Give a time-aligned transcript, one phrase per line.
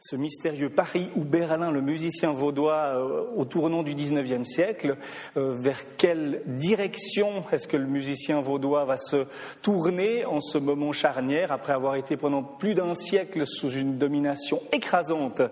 [0.00, 4.96] ce mystérieux Paris ou Berlin, le musicien vaudois euh, au tournant du XIXe siècle,
[5.36, 9.26] euh, vers quelle direction est-ce que le musicien vaudois va se
[9.62, 14.62] tourner en ce moment charnière, après avoir été pendant plus d'un siècle sous une domination
[14.72, 15.42] écrasante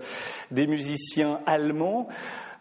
[0.51, 2.09] des musiciens allemands?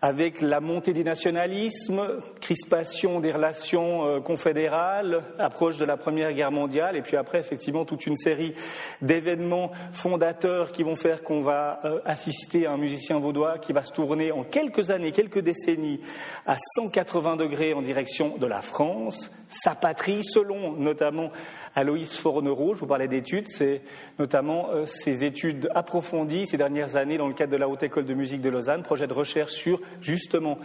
[0.01, 2.07] Avec la montée du nationalisme,
[2.39, 7.83] crispation des relations euh, confédérales, approche de la Première Guerre mondiale, et puis après, effectivement,
[7.83, 8.53] toute une série
[9.01, 13.81] d'événements fondateurs qui vont faire qu'on va euh, assister à un musicien vaudois qui va
[13.81, 15.99] se tourner en quelques années, quelques décennies,
[16.45, 21.31] à 180 degrés en direction de la France, sa patrie, selon notamment
[21.75, 23.81] Aloïs Fornereau, je vous parlais d'études, c'est
[24.19, 28.05] notamment euh, ses études approfondies ces dernières années dans le cadre de la Haute École
[28.05, 30.57] de musique de Lausanne, projet de recherche sur justement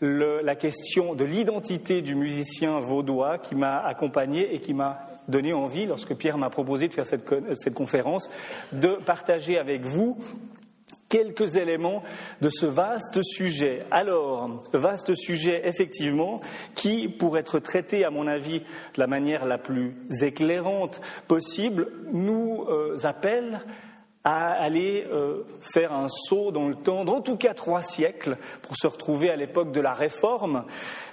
[0.00, 5.86] la question de l'identité du musicien vaudois qui m'a accompagné et qui m'a donné envie,
[5.86, 8.28] lorsque Pierre m'a proposé de faire cette, cette conférence,
[8.72, 10.18] de partager avec vous
[11.08, 12.02] quelques éléments
[12.40, 13.84] de ce vaste sujet.
[13.90, 16.40] Alors, vaste sujet, effectivement,
[16.74, 22.64] qui, pour être traité, à mon avis, de la manière la plus éclairante possible, nous
[22.68, 23.60] euh, appelle
[24.24, 28.74] à aller euh, faire un saut dans le temps, en tout cas trois siècles, pour
[28.74, 30.64] se retrouver à l'époque de la Réforme.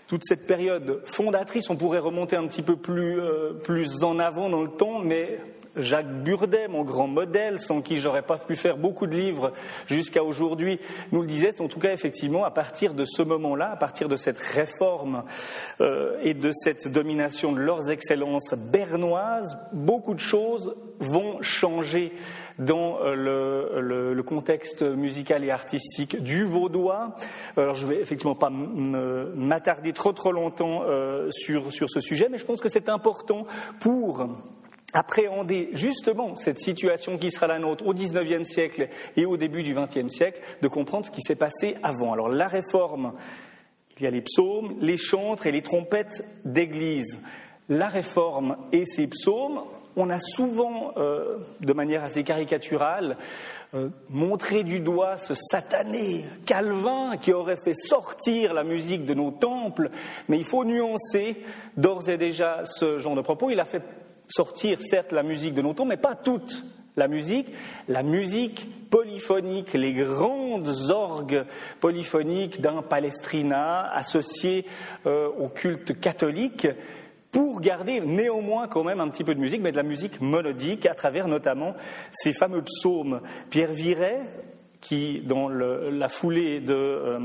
[0.08, 4.50] Toute cette période fondatrice, on pourrait remonter un petit peu plus, euh, plus en avant
[4.50, 5.40] dans le temps, mais
[5.76, 9.54] Jacques Burdet, mon grand modèle, sans qui j'aurais pas pu faire beaucoup de livres
[9.88, 10.80] jusqu'à aujourd'hui,
[11.12, 11.62] nous le disait.
[11.62, 15.24] En tout cas, effectivement, à partir de ce moment-là, à partir de cette réforme
[15.80, 22.14] euh, et de cette domination de leurs excellences bernoises, beaucoup de choses vont changer
[22.60, 27.16] dans euh, le, le, contexte musical et artistique du vaudois.
[27.58, 32.38] Alors je vais effectivement pas m'attarder trop trop longtemps euh, sur, sur ce sujet, mais
[32.38, 33.46] je pense que c'est important
[33.80, 34.28] pour
[34.94, 39.74] appréhender justement cette situation qui sera la nôtre au XIXe siècle et au début du
[39.74, 42.14] XXe siècle, de comprendre ce qui s'est passé avant.
[42.14, 43.14] Alors la réforme,
[43.98, 47.20] il y a les psaumes, les chantres et les trompettes d'église.
[47.70, 49.62] La réforme et ses psaumes,
[49.96, 53.18] on a souvent, euh, de manière assez caricaturale,
[53.74, 59.32] euh, montré du doigt ce satané Calvin qui aurait fait sortir la musique de nos
[59.32, 59.90] temples,
[60.28, 61.44] mais il faut nuancer
[61.78, 63.50] d'ores et déjà ce genre de propos.
[63.50, 63.84] Il a fait
[64.32, 66.64] sortir certes la musique de nos temps, mais pas toute
[66.98, 67.48] la musique,
[67.88, 71.46] la musique polyphonique, les grandes orgues
[71.80, 74.66] polyphoniques d'un Palestrina associé
[75.06, 76.68] euh, au culte catholique,
[77.32, 80.86] pour garder néanmoins quand même un petit peu de musique, mais de la musique monodique,
[80.86, 81.76] à travers notamment
[82.12, 83.22] ces fameux psaumes.
[83.50, 84.20] Pierre Viret,
[84.82, 87.20] qui, dans la foulée de, euh,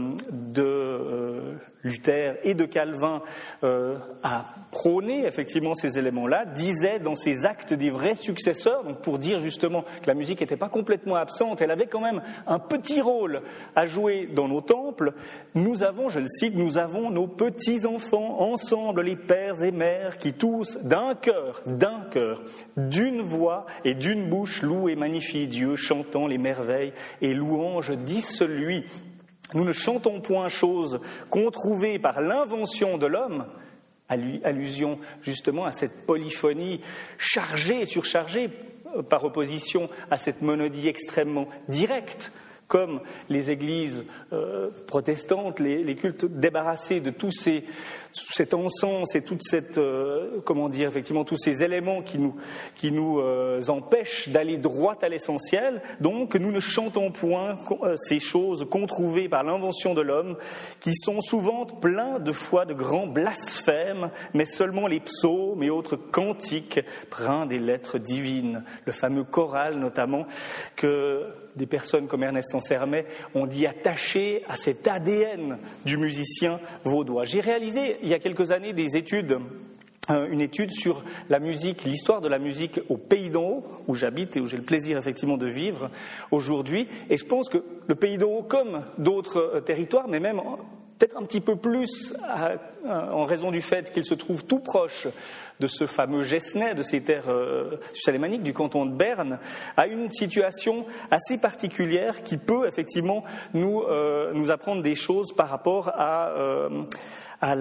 [0.58, 1.54] euh,
[1.86, 3.22] Luther et de Calvin
[3.62, 9.18] euh, a prôné effectivement ces éléments-là, disait dans ses actes des vrais successeurs, donc pour
[9.18, 13.00] dire justement que la musique n'était pas complètement absente, elle avait quand même un petit
[13.00, 13.42] rôle
[13.74, 15.12] à jouer dans nos temples.
[15.54, 20.18] Nous avons, je le cite, nous avons nos petits enfants ensemble, les pères et mères,
[20.18, 22.42] qui tous d'un cœur, d'un cœur,
[22.76, 26.92] d'une voix et d'une bouche louent et magnifient Dieu, chantant les merveilles
[27.22, 27.45] et louanges,
[28.04, 28.84] dit celui
[29.54, 33.46] nous ne chantons point chose qu'on trouvait par l'invention de l'homme,
[34.08, 36.80] allusion justement à cette polyphonie
[37.18, 38.50] chargée surchargée
[38.96, 42.32] euh, par opposition à cette monodie extrêmement directe
[42.68, 47.64] comme les églises euh, protestantes, les, cultes débarrassés de tous ces,
[48.16, 52.34] cet encens et toute cette, euh, comment dire, effectivement, tous ces éléments qui nous,
[52.74, 55.82] qui nous euh, empêchent d'aller droit à l'essentiel.
[56.00, 57.58] Donc, nous ne chantons point
[57.96, 60.36] ces choses controuvées par l'invention de l'homme,
[60.80, 65.96] qui sont souvent pleins de foi de grands blasphèmes, mais seulement les psaumes et autres
[65.96, 68.64] cantiques prennent des lettres divines.
[68.84, 70.26] Le fameux choral, notamment,
[70.76, 71.26] que
[71.56, 77.24] des personnes comme Ernest Sansermet ont dit attaché à cet ADN du musicien vaudois.
[77.24, 79.40] J'ai réalisé il y a quelques années des études
[80.10, 83.94] euh, une étude sur la musique, l'histoire de la musique au Pays d'en haut, où
[83.94, 85.90] j'habite et où j'ai le plaisir effectivement de vivre
[86.30, 86.86] aujourd'hui.
[87.10, 90.40] Et je pense que le Pays d'en haut, comme d'autres euh, territoires, mais même
[90.96, 92.14] peut-être un petit peu plus
[92.88, 95.08] en raison du fait qu'il se trouve tout proche
[95.60, 99.38] de ce fameux Gesnay, de ces terres euh, salémaniques du canton de Berne,
[99.76, 103.24] a une situation assez particulière qui peut effectivement
[103.54, 106.84] nous, euh, apprendre des choses par rapport à, euh,
[107.40, 107.54] à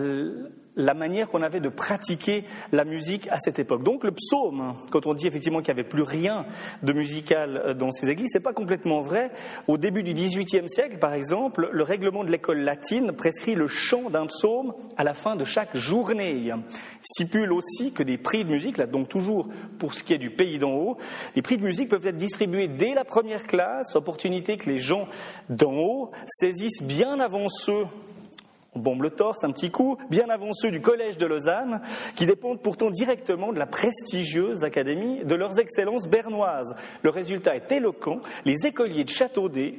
[0.75, 3.83] la manière qu'on avait de pratiquer la musique à cette époque.
[3.83, 6.45] Donc le psaume, quand on dit effectivement qu'il n'y avait plus rien
[6.83, 9.31] de musical euh, dans ces églises, c'est pas complètement vrai.
[9.67, 14.09] Au début du XVIIIe siècle, par exemple, le règlement de l'école latine prescrit le chant
[14.09, 16.33] d'un psaume à la fin de chaque journée.
[16.33, 16.55] Il
[17.01, 19.47] stipule aussi que des prix de musique, là donc toujours
[19.79, 20.97] pour ce qui est du pays d'en haut,
[21.35, 25.07] les prix de musique peuvent être distribués dès la première classe, opportunité que les gens
[25.49, 27.85] d'en haut saisissent bien avant ceux
[28.75, 31.81] on bombe le torse un petit coup, bien avant ceux du Collège de Lausanne,
[32.15, 36.75] qui dépendent pourtant directement de la prestigieuse académie de leurs excellences bernoises.
[37.01, 38.19] Le résultat est éloquent.
[38.43, 39.75] Les écoliers de Châteaudet,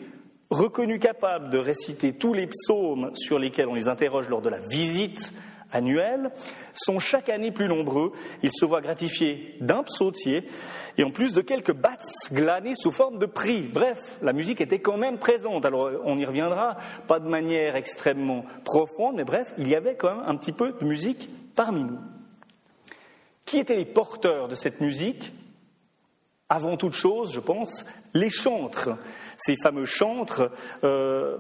[0.50, 4.60] reconnus capables de réciter tous les psaumes sur lesquels on les interroge lors de la
[4.68, 5.32] visite
[5.76, 6.30] annuels
[6.72, 8.12] sont chaque année plus nombreux.
[8.42, 10.44] Ils se voient gratifiés d'un psautier
[10.98, 11.98] et en plus de quelques bats
[12.32, 13.62] glanés sous forme de prix.
[13.62, 15.64] Bref, la musique était quand même présente.
[15.64, 16.76] Alors on y reviendra,
[17.06, 20.72] pas de manière extrêmement profonde, mais bref, il y avait quand même un petit peu
[20.72, 21.98] de musique parmi nous.
[23.44, 25.32] Qui étaient les porteurs de cette musique?
[26.48, 27.84] Avant toute chose, je pense,
[28.14, 28.90] les chantres.
[29.36, 30.50] Ces fameux chantres.
[30.84, 31.38] Euh,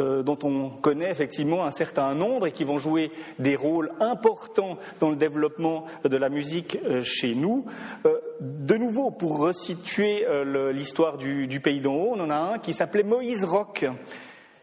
[0.00, 4.78] euh, dont on connaît effectivement un certain nombre et qui vont jouer des rôles importants
[4.98, 7.66] dans le développement de la musique euh, chez nous.
[8.06, 10.24] Euh, de nouveau, pour resituer
[10.72, 13.84] l'histoire du, du, pays d'en haut, on en a un qui s'appelait Moïse Roch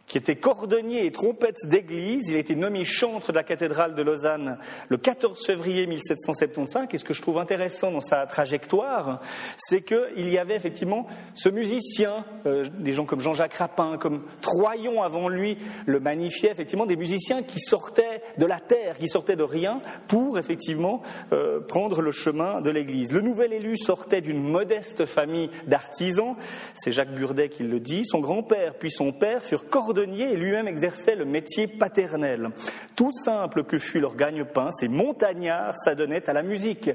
[0.08, 2.30] qui était cordonnier et trompette d'église.
[2.30, 4.58] Il a été nommé chantre de la cathédrale de Lausanne
[4.88, 6.88] le 14 février 1775.
[6.92, 9.20] Et ce que je trouve intéressant dans sa trajectoire,
[9.58, 15.04] c'est qu'il y avait effectivement ce musicien, euh, des gens comme Jean-Jacques Rapin, comme Troyon
[15.04, 19.44] avant lui le magnifiait, effectivement des musiciens qui sortaient de la terre, qui sortaient de
[19.44, 21.02] rien pour effectivement
[21.34, 23.12] euh, prendre le chemin de l'église.
[23.12, 26.36] Le nouvel élu sortait d'une modeste famille d'artisans.
[26.76, 28.06] C'est Jacques Burdet qui le dit.
[28.06, 32.50] Son grand-père puis son père furent cordonniers et lui-même exerçait le métier paternel.
[32.96, 36.92] Tout simple que fut leur gagne-pain, ces montagnards s'adonnaient à la musique.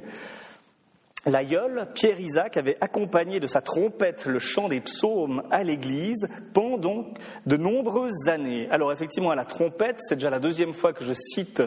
[1.24, 7.06] L'aïeul, Pierre Isaac, avait accompagné de sa trompette le chant des psaumes à l'église pendant
[7.46, 8.68] de nombreuses années.
[8.72, 11.62] Alors effectivement, à la trompette, c'est déjà la deuxième fois que je cite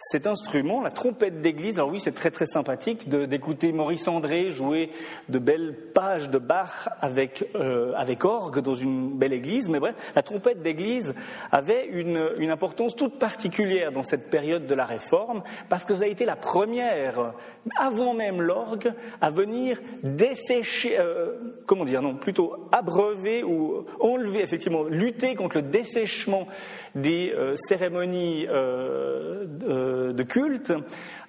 [0.00, 1.78] cet instrument, la trompette d'église.
[1.78, 4.90] Alors oui, c'est très très sympathique d'écouter Maurice André jouer
[5.28, 9.68] de belles pages de Bach avec, euh, avec orgue dans une belle église.
[9.68, 11.14] Mais bref, la trompette d'église
[11.52, 16.04] avait une, une importance toute particulière dans cette période de la Réforme parce que ça
[16.04, 17.34] a été la première,
[17.76, 21.36] avant même l'orgue, à venir dessécher, euh,
[21.66, 26.48] comment dire, non, plutôt abreuver ou enlever, effectivement, lutter contre le dessèchement
[26.94, 30.72] des euh, cérémonies euh, de culte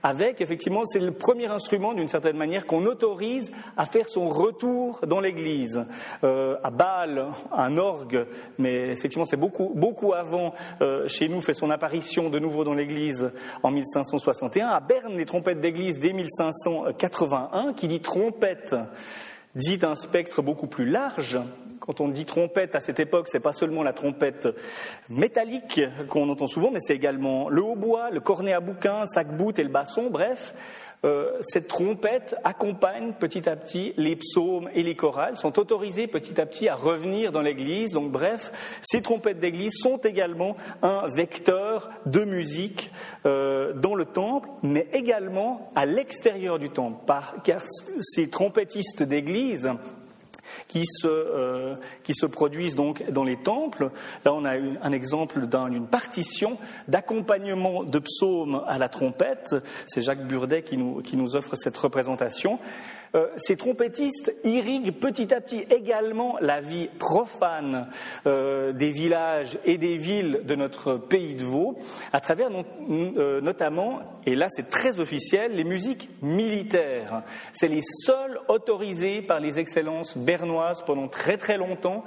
[0.04, 5.02] avec, effectivement, c'est le premier instrument, d'une certaine manière, qu'on autorise à faire son retour
[5.06, 5.86] dans l'Église.
[6.24, 8.26] à Bâle, un orgue,
[8.58, 10.56] mais effectivement, c'est beaucoup, beaucoup avant,
[11.06, 13.32] chez nous, fait son apparition de nouveau dans l'Église
[13.62, 14.70] en 1561.
[14.70, 18.74] À Berne, les trompettes d'Église dès 1581 qui dit trompette
[19.56, 21.40] dit un spectre beaucoup plus large.
[21.82, 24.48] Quand on dit trompette à cette époque, c'est pas seulement la trompette
[25.10, 29.64] métallique qu'on entend souvent, mais c'est également le hautbois, le cornet à bouquin, sac-bout et
[29.64, 30.54] le basson, bref,
[31.04, 36.40] euh, cette trompette accompagne petit à petit les psaumes et les chorales, sont autorisés petit
[36.40, 37.94] à petit à revenir dans l'église.
[37.94, 38.52] Donc bref,
[38.84, 42.92] ces trompettes d'église sont également un vecteur de musique
[43.26, 47.04] euh, dans le temple, mais également à l'extérieur du temple,
[47.44, 47.64] car
[48.00, 49.72] ces trompettistes d'église
[50.68, 53.92] qui se, euh, qui se produisent donc dans les temples.
[54.26, 56.58] Là, on a un exemple d'une partition
[56.88, 59.56] d'accompagnement de psaumes à la trompette.
[59.88, 62.60] C'est Jacques Burdet qui nous, qui nous offre cette représentation.
[63.14, 67.90] Euh, ces trompettistes irriguent petit à petit également la vie profane
[68.26, 71.78] euh, des villages et des villes de notre pays de Vaud,
[72.14, 72.50] à travers
[72.90, 77.24] euh, notamment, et là c'est très officiel, les musiques militaires.
[77.52, 82.06] C'est les seuls autorisés par les excellences bernoises pendant très très longtemps.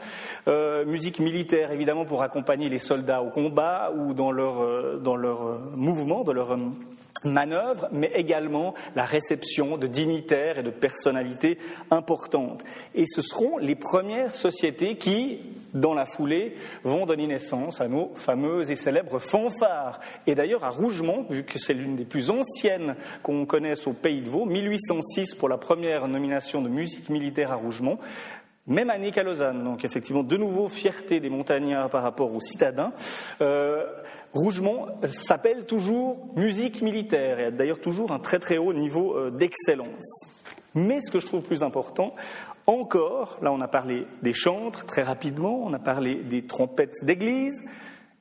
[0.87, 6.25] musique militaire évidemment pour accompagner les soldats au combat ou dans leur, dans leur mouvement,
[6.25, 6.57] dans leur
[7.25, 11.59] manœuvre, mais également la réception de dignitaires et de personnalités
[11.91, 12.63] importantes.
[12.95, 15.41] Et ce seront les premières sociétés qui,
[15.73, 16.55] dans la foulée,
[16.85, 20.01] vont donner naissance à nos fameuses et célèbres fanfares.
[20.27, 24.23] Et d'ailleurs, à Rougemont, vu que c'est l'une des plus anciennes qu'on connaisse au Pays
[24.23, 27.99] de Vaud, 1806 pour la première nomination de musique militaire à Rougemont,
[28.67, 32.93] même année qu'à Lausanne, donc effectivement de nouveau fierté des montagnards par rapport aux citadins.
[33.43, 33.85] Euh,
[34.35, 39.31] Rougemont s'appelle toujours musique militaire et a d'ailleurs toujours un très très haut niveau euh,
[39.31, 40.27] d'excellence.
[40.75, 42.17] Mais ce que je trouve plus important,
[42.67, 47.63] encore, là on a parlé des chantres très rapidement, on a parlé des trompettes d'église,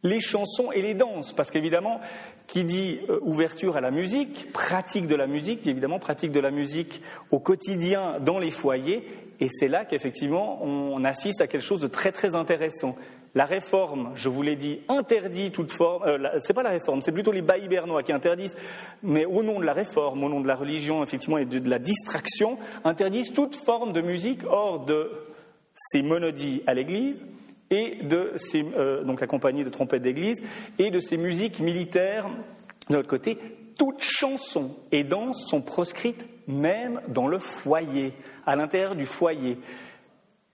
[0.04, 2.00] les chansons et les danses, parce qu'évidemment,
[2.46, 6.40] qui dit euh, ouverture à la musique, pratique de la musique, dit évidemment pratique de
[6.40, 7.02] la musique
[7.32, 9.08] au quotidien dans les foyers,
[9.40, 12.96] et c'est là qu'effectivement on assiste à quelque chose de très très intéressant.
[13.36, 16.04] La réforme, je vous l'ai dit, interdit toute forme.
[16.04, 18.56] Euh, c'est pas la réforme, c'est plutôt les baillis bernois qui interdisent,
[19.02, 21.80] mais au nom de la réforme, au nom de la religion, effectivement, et de, la
[21.80, 25.10] distraction, interdisent toute forme de musique hors de
[25.74, 27.26] ces monodies à l'Église
[27.72, 30.44] et de ces, euh, donc accompagnées de trompettes d'église
[30.78, 32.30] et de ces musiques militaires
[32.90, 33.40] de l'autre côté.
[33.80, 38.14] Toutes chansons et danses sont proscrites même dans le foyer,
[38.46, 39.58] à l'intérieur du foyer.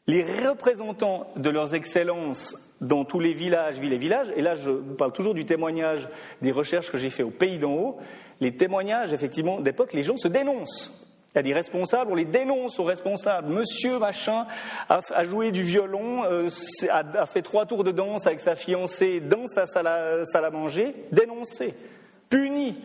[0.07, 4.69] Les représentants de leurs excellences dans tous les villages, villes et villages, et là je
[4.69, 6.07] vous parle toujours du témoignage
[6.41, 7.97] des recherches que j'ai fait au Pays d'en haut,
[8.39, 10.91] les témoignages effectivement d'époque, les gens se dénoncent.
[11.33, 13.53] Il y a des responsables, on les dénonce aux responsables.
[13.53, 14.47] Monsieur machin
[14.89, 16.47] a, joué du violon, euh,
[16.89, 21.75] a, fait trois tours de danse avec sa fiancée dans sa salle à, manger, dénoncé,
[22.29, 22.79] puni.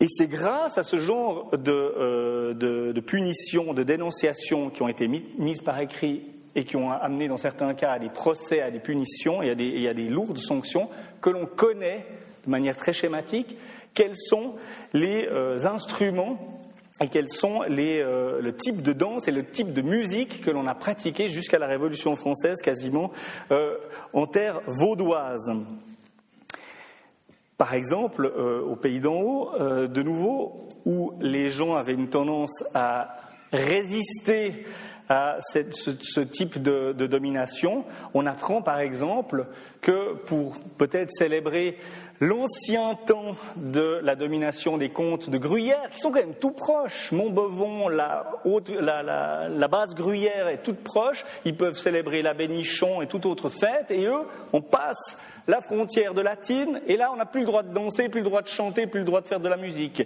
[0.00, 4.88] Et c'est grâce à ce genre de, euh, de, de punitions, de dénonciations qui ont
[4.88, 6.22] été mises par écrit
[6.54, 9.54] et qui ont amené dans certains cas à des procès, à des punitions et à
[9.54, 10.88] des, des lourdes sanctions,
[11.20, 12.06] que l'on connaît
[12.44, 13.56] de manière très schématique
[13.94, 14.54] quels sont
[14.92, 16.38] les euh, instruments
[17.00, 20.50] et quels sont les, euh, le type de danse et le type de musique que
[20.50, 23.10] l'on a pratiqué jusqu'à la Révolution française, quasiment
[23.50, 23.76] euh,
[24.12, 25.50] en terre vaudoise?
[27.58, 33.14] Par exemple, au Pays d'en haut, de nouveau, où les gens avaient une tendance à
[33.52, 34.64] résister
[35.12, 37.84] à ce, type de, domination.
[38.14, 39.46] On apprend par exemple
[39.82, 41.76] que pour peut-être célébrer
[42.20, 47.12] l'ancien temps de la domination des comtes de Gruyère, qui sont quand même tout proches,
[47.12, 53.02] Montbevon, la, haute, la, la, base Gruyère est toute proche, ils peuvent célébrer la Bénichon
[53.02, 55.18] et toute autre fête, et eux, on passe
[55.48, 58.26] la frontière de latine, et là, on n'a plus le droit de danser, plus le
[58.26, 60.02] droit de chanter, plus le droit de faire de la musique.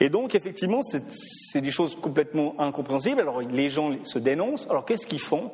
[0.00, 3.20] Et donc, effectivement, c'est des choses complètement incompréhensibles.
[3.20, 4.66] Alors, les gens se dénoncent.
[4.70, 5.50] Alors, qu'est-ce qu'ils font?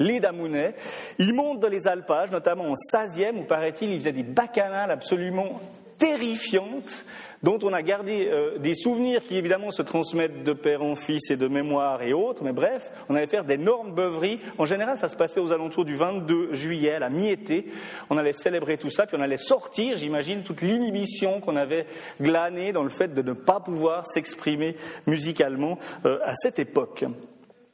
[0.00, 0.74] Les Damounais,
[1.18, 5.60] ils montent dans les alpages, notamment en 16e, où paraît-il, ils faisaient des bacchanales absolument
[5.98, 7.04] terrifiantes
[7.44, 11.30] dont on a gardé euh, des souvenirs qui évidemment se transmettent de père en fils
[11.30, 14.40] et de mémoire et autres, mais bref, on allait faire d'énormes beuveries.
[14.56, 17.66] En général, ça se passait aux alentours du 22 juillet, à la mi-été.
[18.08, 21.86] On allait célébrer tout ça, puis on allait sortir, j'imagine, toute l'inhibition qu'on avait
[22.18, 27.04] glanée dans le fait de ne pas pouvoir s'exprimer musicalement euh, à cette époque.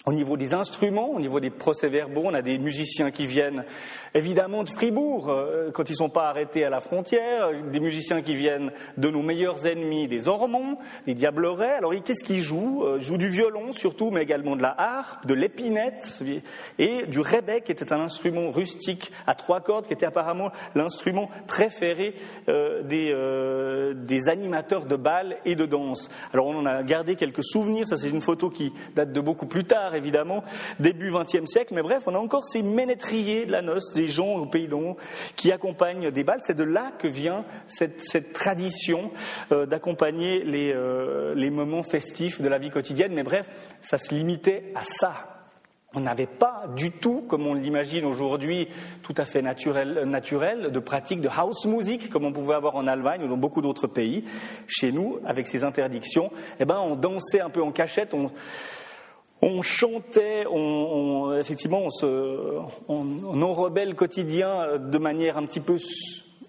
[0.07, 3.67] Au niveau des instruments, au niveau des procès-verbaux, on a des musiciens qui viennent
[4.15, 8.23] évidemment de Fribourg euh, quand ils ne sont pas arrêtés à la frontière, des musiciens
[8.23, 11.75] qui viennent de nos meilleurs ennemis, des Ormonds, des Diablerets.
[11.75, 12.83] Alors qu'est-ce qu'ils jouent?
[12.87, 16.19] Euh, Ils jouent du violon surtout, mais également de la harpe, de l'épinette
[16.79, 21.29] et du rebec, qui était un instrument rustique à trois cordes, qui était apparemment l'instrument
[21.47, 22.15] préféré
[22.49, 26.09] euh, des, animateurs de bal et de danse.
[26.33, 29.47] Alors on en a gardé quelques souvenirs, ça c'est une photo qui date de beaucoup
[29.47, 30.43] plus tard évidemment,
[30.79, 31.75] début XXe siècle.
[31.75, 34.97] Mais bref, on a encore ces ménétriers de la noce, des gens au pays long
[35.37, 36.41] qui accompagnent des balles.
[36.43, 39.11] C'est de là que vient cette, tradition
[39.53, 43.13] euh, d'accompagner les, euh, les moments festifs de la vie quotidienne.
[43.13, 43.47] Mais bref,
[43.81, 45.31] ça se limitait à ça.
[45.93, 48.69] On n'avait pas du tout, comme on l'imagine aujourd'hui,
[49.03, 52.87] tout à fait naturel, naturel, de pratique de house music, comme on pouvait avoir en
[52.87, 54.25] Allemagne ou dans beaucoup d'autres pays.
[54.69, 56.31] Chez nous, avec ces interdictions,
[56.61, 58.31] eh ben, on dansait un peu en cachette, on,
[59.43, 65.79] on chantait, on, effectivement, on, se, on, enrobait le quotidien de manière un petit peu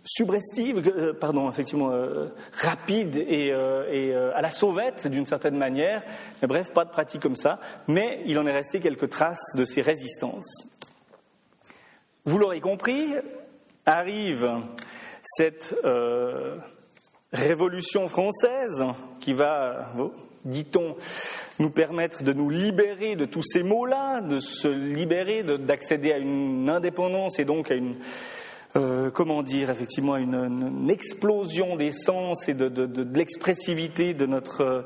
[0.04, 6.04] subrestive, euh, pardon, effectivement, euh, rapide et, euh, à la sauvette d'une certaine manière.
[6.42, 7.60] Bref, pas de pratique comme ça.
[7.88, 10.68] Mais il en est resté quelques traces de ces résistances.
[12.26, 13.08] Vous l'aurez compris,
[13.86, 14.50] arrive
[15.24, 15.76] cette
[17.34, 18.84] révolution française
[19.20, 19.92] qui va
[20.46, 20.96] dit-on,
[21.60, 26.70] nous permettre de nous libérer de tous ces mots-là, de se libérer, d'accéder à une
[26.70, 27.96] indépendance et donc à une,
[28.76, 34.86] euh, comment dire, effectivement, une, une, explosion des sens et de, l'expressivité de notre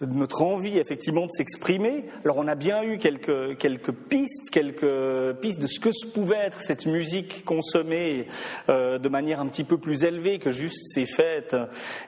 [0.00, 2.06] notre envie effectivement de s'exprimer.
[2.24, 6.62] Alors on a bien eu quelques, quelques pistes, quelques pistes de ce que pouvait être
[6.62, 8.26] cette musique consommée
[8.68, 11.56] euh, de manière un petit peu plus élevée que juste ces fêtes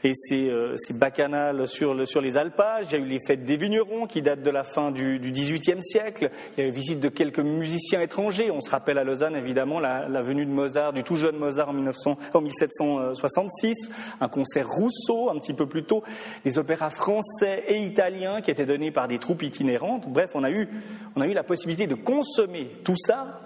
[0.03, 2.87] et ces, euh, ces bacchanales sur, le, sur les alpages.
[2.91, 5.31] Il y a eu les fêtes des vignerons qui datent de la fin du, du
[5.31, 6.31] XVIIIe siècle.
[6.57, 8.51] Il y a eu visite de quelques musiciens étrangers.
[8.51, 11.69] On se rappelle à Lausanne évidemment la, la venue de Mozart, du tout jeune Mozart
[11.69, 13.91] en, 1900, en 1766,
[14.21, 16.03] un concert Rousseau un petit peu plus tôt,
[16.45, 20.09] des opéras français italien qui était donné par des troupes itinérantes.
[20.09, 20.69] Bref, on a eu,
[21.15, 23.41] on a eu la possibilité de consommer tout ça,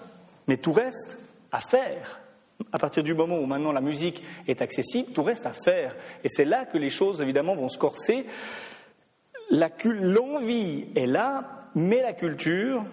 [0.47, 1.21] mais tout reste
[1.51, 2.19] à faire.
[2.71, 5.95] À partir du moment où maintenant la musique est accessible, tout reste à faire.
[6.23, 8.25] Et c'est là que les choses, évidemment, vont se corser.
[9.49, 12.85] L'envie est là, mais la culture,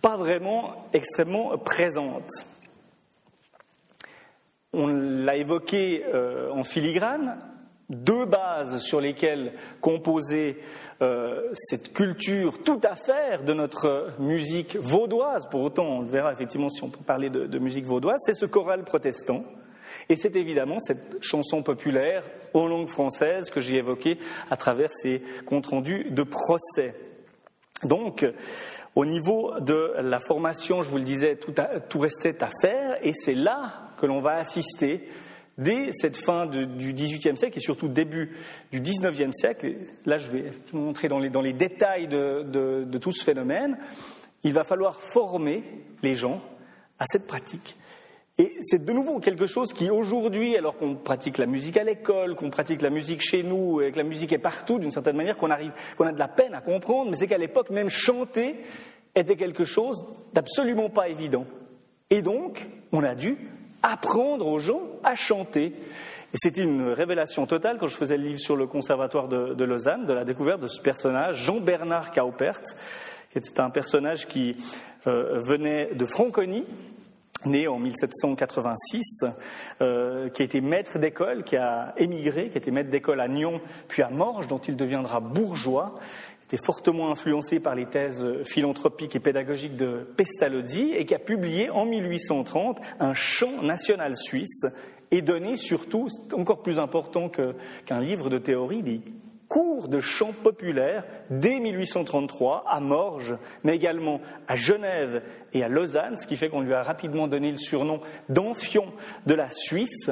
[0.00, 2.30] pas vraiment extrêmement présente.
[4.72, 7.38] On l'a évoqué euh, en filigrane,
[7.90, 10.58] deux bases sur lesquelles composer
[11.02, 16.32] euh, cette culture tout à faire de notre musique vaudoise, pour autant on le verra
[16.32, 19.44] effectivement si on peut parler de, musique vaudoise, c'est ce choral protestant.
[20.08, 22.24] Et c'est évidemment cette chanson populaire
[22.54, 26.94] en langue française que j'ai évoquée à travers ces comptes rendus de procès.
[27.82, 28.24] Donc,
[28.94, 31.52] au niveau de la formation, je vous le disais, tout,
[31.88, 35.08] tout restait à faire, et c'est là que l'on va assister
[35.58, 38.36] dès cette fin du XVIIIe siècle et surtout début
[38.70, 39.74] du XIXe siècle,
[40.06, 43.78] là je vais vous montrer dans les, détails de, tout ce phénomène,
[44.44, 45.62] il va falloir former
[46.02, 46.42] les gens
[46.98, 47.76] à cette pratique.
[48.38, 52.34] Et c'est de nouveau quelque chose qui aujourd'hui, alors qu'on pratique la musique à l'école,
[52.34, 55.36] qu'on pratique la musique chez nous, et que la musique est partout d'une certaine manière,
[55.36, 58.56] qu'on arrive, qu'on a de la peine à comprendre, mais c'est qu'à l'époque même chanter
[59.14, 61.44] était quelque chose d'absolument pas évident.
[62.08, 63.36] Et donc, on a dû
[63.82, 65.72] apprendre aux gens à chanter.
[66.34, 70.06] Et c'était une révélation totale quand je faisais le livre sur le conservatoire de, Lausanne,
[70.06, 72.62] de la découverte de ce personnage, Jean-Bernard Kaupert,
[73.30, 74.56] qui était un personnage qui
[75.06, 76.64] euh, venait de Franconie,
[77.44, 79.24] né en 1786,
[79.80, 83.28] euh, qui a été maître d'école, qui a émigré, qui a été maître d'école à
[83.28, 85.94] Nyon, puis à Morges, dont il deviendra bourgeois,
[86.52, 91.70] était fortement influencé par les thèses philanthropiques et pédagogiques de Pestalozzi et qui a publié
[91.70, 94.66] en 1830 un chant national suisse
[95.10, 99.00] et donné surtout, encore plus important qu'un livre de théorie, des
[99.48, 105.22] cours de chant populaire dès 1833 à Morges, mais également à Genève
[105.54, 108.92] et à Lausanne, ce qui fait qu'on lui a rapidement donné le surnom d'Amphion
[109.26, 110.10] de la Suisse,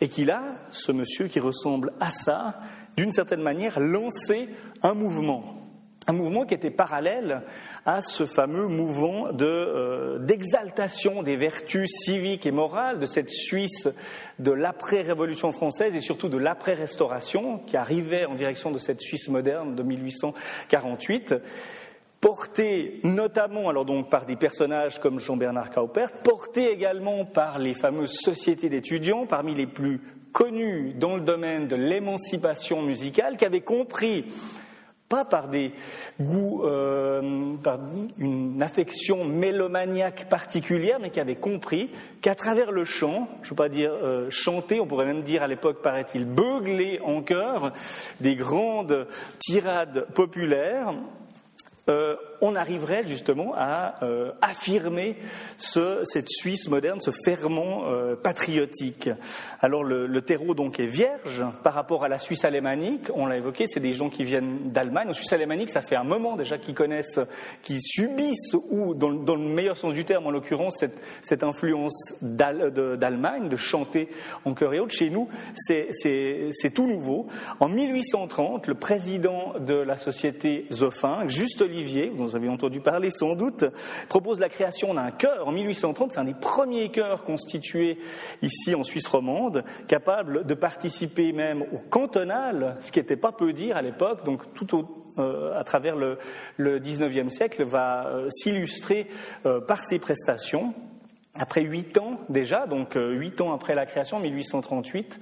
[0.00, 2.58] et qu'il a, ce monsieur qui ressemble à ça,
[2.96, 4.48] d'une certaine manière, lancé
[4.82, 5.63] un mouvement
[6.06, 7.42] un mouvement qui était parallèle
[7.86, 13.88] à ce fameux mouvement euh, d'exaltation des vertus civiques et morales de cette Suisse
[14.38, 19.74] de l'après-révolution française et surtout de l'après-restauration qui arrivait en direction de cette Suisse moderne
[19.74, 21.34] de 1848
[22.24, 28.16] porté notamment alors donc par des personnages comme Jean-Bernard Kaupert, porté également par les fameuses
[28.18, 30.00] sociétés d'étudiants, parmi les plus
[30.32, 34.24] connus dans le domaine de l'émancipation musicale, qui avaient compris
[35.22, 35.72] par des
[36.20, 37.78] goûts, euh, par
[38.18, 43.56] une affection mélomaniaque particulière, mais qui avait compris qu'à travers le chant, je ne veux
[43.56, 47.72] pas dire euh, chanter, on pourrait même dire à l'époque, paraît-il, beugler en chœur
[48.20, 49.06] des grandes
[49.38, 50.94] tirades populaires,
[51.88, 55.16] euh, on arriverait justement à euh, affirmer
[55.56, 59.10] cette Suisse moderne, ce ferment euh, patriotique.
[59.60, 63.08] Alors le, terreau donc est vierge par rapport à la Suisse alémanique.
[63.14, 65.08] On l'a évoqué, c'est des gens qui viennent d'Allemagne.
[65.10, 67.20] En Suisse alémanique, ça fait un moment déjà qu'ils connaissent,
[67.62, 70.84] qu'ils subissent ou dans, le meilleur sens du terme, en l'occurrence
[71.22, 74.08] cette, influence d'Allemagne de chanter
[74.44, 74.94] en chœur et autres.
[74.94, 77.26] Chez nous, c'est tout nouveau.
[77.60, 83.34] En 1830, le président de la société Zoffin, Juste Olivier, vous avez entendu parler sans
[83.34, 83.64] doute,
[84.08, 85.48] propose la création d'un chœur.
[85.48, 87.98] En 1830, c'est un des premiers chœurs constitués
[88.42, 93.52] ici en Suisse romande, capable de participer même au cantonal, ce qui n'était pas peu
[93.52, 94.66] dire à l'époque, donc tout
[95.18, 96.18] euh, à travers le,
[96.56, 99.06] le 19e siècle, va euh, s'illustrer
[99.46, 100.74] euh, par ses prestations.
[101.34, 105.20] Après huit ans déjà, donc huit ans après la création, 1838,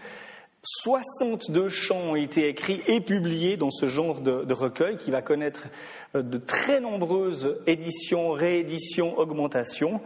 [0.65, 5.67] 62 chants ont été écrits et publiés dans ce genre de, recueil qui va connaître
[6.15, 10.01] euh, de très nombreuses éditions, rééditions, augmentations.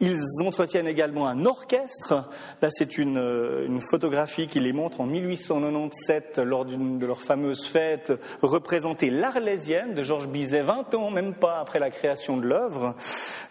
[0.00, 2.28] Ils entretiennent également un orchestre.
[2.62, 7.22] Là, c'est une, euh, une, photographie qui les montre en 1897 lors d'une de leurs
[7.22, 12.46] fameuses fêtes représenter l'Arlésienne de Georges Bizet, 20 ans, même pas après la création de
[12.46, 12.94] l'œuvre,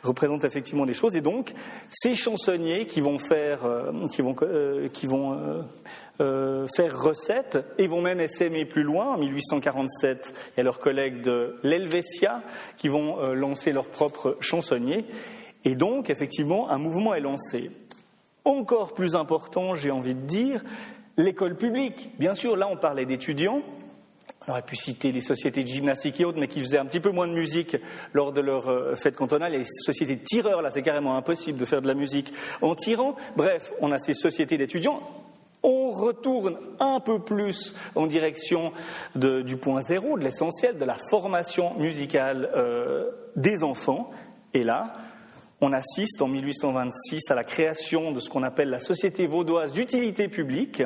[0.03, 1.15] représente effectivement des choses.
[1.15, 1.53] Et donc,
[1.89, 4.35] ces chansonniers qui vont faire, euh, qui vont,
[4.91, 5.63] qui vont
[6.21, 9.15] euh, faire recette et vont même essaimer plus loin.
[9.15, 12.43] En 1847, il y a leurs collègues de l'Helvetia
[12.77, 15.05] qui vont euh, lancer leur propre chansonnier.
[15.63, 17.71] Et donc, effectivement, un mouvement est lancé.
[18.45, 20.63] Encore plus important, j'ai envie de dire,
[21.17, 22.09] l'école publique.
[22.19, 23.61] Bien sûr, là, on parlait d'étudiants.
[24.45, 26.99] On aurait pu citer les sociétés de gymnastique et autres, mais qui faisaient un petit
[26.99, 27.77] peu moins de musique
[28.11, 29.53] lors de leur euh, fête cantonale.
[29.53, 33.15] les sociétés de tireurs, là, c'est carrément impossible de faire de la musique en tirant.
[33.37, 35.01] Bref, on a ces sociétés d'étudiants
[35.63, 38.73] on retourne un peu plus en direction
[39.15, 44.11] du point zéro, de l'essentiel, de la formation musicale euh, des enfants.
[44.53, 44.93] Et là,
[45.63, 50.27] on assiste en 1826 à la création de ce qu'on appelle la Société vaudoise d'utilité
[50.27, 50.83] publique,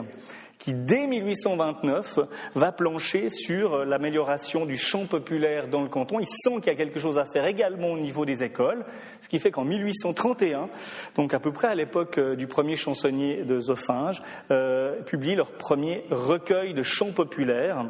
[0.59, 2.19] qui dès 1829
[2.53, 6.19] va plancher sur l'amélioration du chant populaire dans le canton.
[6.19, 8.85] Il sent qu'il y a quelque chose à faire également au niveau des écoles,
[9.21, 10.69] ce qui fait qu'en 1831,
[11.15, 15.53] donc à peu près à l'époque euh, du premier chansonnier de Zophinge, euh, publie leur
[15.53, 17.85] premier recueil de chants populaires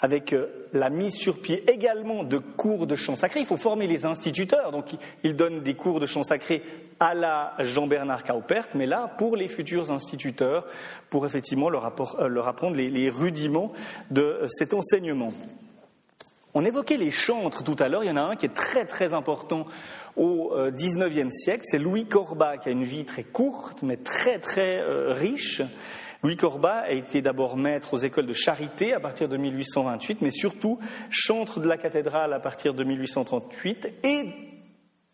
[0.00, 3.40] avec euh, la mise sur pied également de cours de chant sacré.
[3.40, 6.62] Il faut former les instituteurs, donc il donne des cours de chant sacré
[6.98, 10.66] à la Jean-Bernard Kaupert, mais là, pour les futurs instituteurs,
[11.08, 11.84] pour effectivement leur,
[12.20, 13.72] euh, apprendre les, rudiments
[14.10, 15.32] de euh, cet enseignement.
[16.52, 18.84] On évoquait les chantres tout à l'heure, il y en a un qui est très
[18.84, 19.66] très important
[20.16, 24.82] au XIXe siècle, c'est Louis Corbat, qui a une vie très courte, mais très très
[25.12, 25.62] riche,
[26.22, 30.30] Louis Corbat a été d'abord maître aux écoles de charité à partir de 1828, mais
[30.30, 34.24] surtout chantre de la cathédrale à partir de 1838 et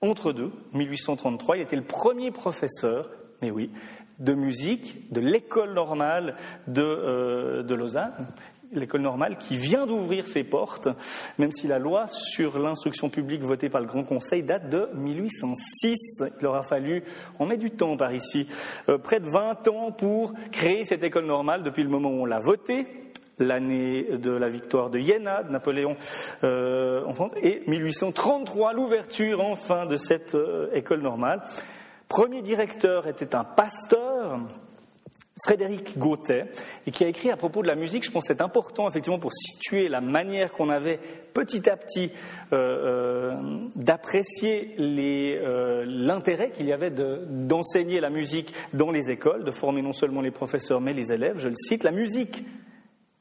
[0.01, 3.09] entre deux, 1833, il était le premier professeur,
[3.41, 3.71] mais oui,
[4.19, 8.29] de musique de l'école normale de, euh, de Lausanne
[8.73, 10.89] l'école normale, qui vient d'ouvrir ses portes,
[11.39, 16.23] même si la loi sur l'instruction publique votée par le Grand Conseil date de 1806.
[16.41, 17.05] Il aura fallu,
[17.39, 18.49] on met du temps par ici,
[18.89, 22.27] euh, près de 20 ans pour créer cette école normale depuis le moment où on
[22.27, 22.87] l'a votée,
[23.39, 25.97] l'année de la victoire de Iéna, de Napoléon
[26.45, 31.43] euh, en France, et 1833, l'ouverture enfin de cette euh, école normale.
[32.09, 34.39] Premier directeur était un pasteur,
[35.47, 36.47] Frédéric Gauthet,
[36.89, 39.21] et qui a écrit à propos de la musique, je pense que c'est important effectivement
[39.21, 40.99] pour situer la manière qu'on avait
[41.35, 42.11] petit à petit
[42.53, 49.53] euh, euh, d'apprécier euh, l'intérêt qu'il y avait d'enseigner la musique dans les écoles, de
[49.53, 51.39] former non seulement les professeurs mais les élèves.
[51.39, 52.45] Je le cite, la musique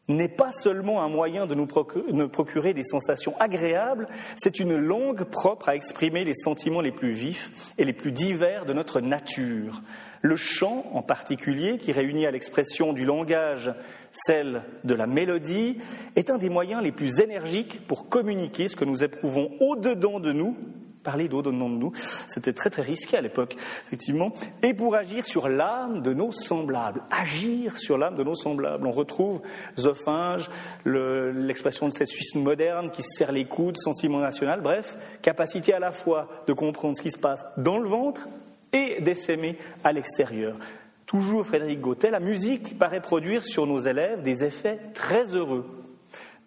[0.08, 5.70] n'est pas seulement un moyen de nous procurer des sensations agréables, c'est une langue propre
[5.70, 9.82] à exprimer les sentiments les plus vifs et les plus divers de notre nature.
[10.26, 13.72] Le chant, en particulier, qui réunit à l'expression du langage
[14.12, 15.78] celle de la mélodie,
[16.16, 20.32] est un des moyens les plus énergiques pour communiquer ce que nous éprouvons au-dedans de
[20.32, 20.58] nous
[21.04, 21.92] parler d'au-dedans de nous,
[22.28, 23.54] c'était très très risqué à l'époque,
[23.86, 24.34] effectivement,
[24.64, 28.88] et pour agir sur l'âme de nos semblables, agir sur l'âme de nos semblables.
[28.88, 29.42] On retrouve
[29.78, 30.50] Zophinge,
[30.84, 35.80] l'expression de cette Suisse moderne qui se serre les coudes, sentiment national, bref, capacité à
[35.80, 38.28] la fois de comprendre ce qui se passe dans le ventre
[38.74, 40.58] et d'essaimer à l'extérieur.
[41.06, 45.66] Toujours Frédéric Gauthier, la musique paraît produire sur nos élèves des effets très heureux.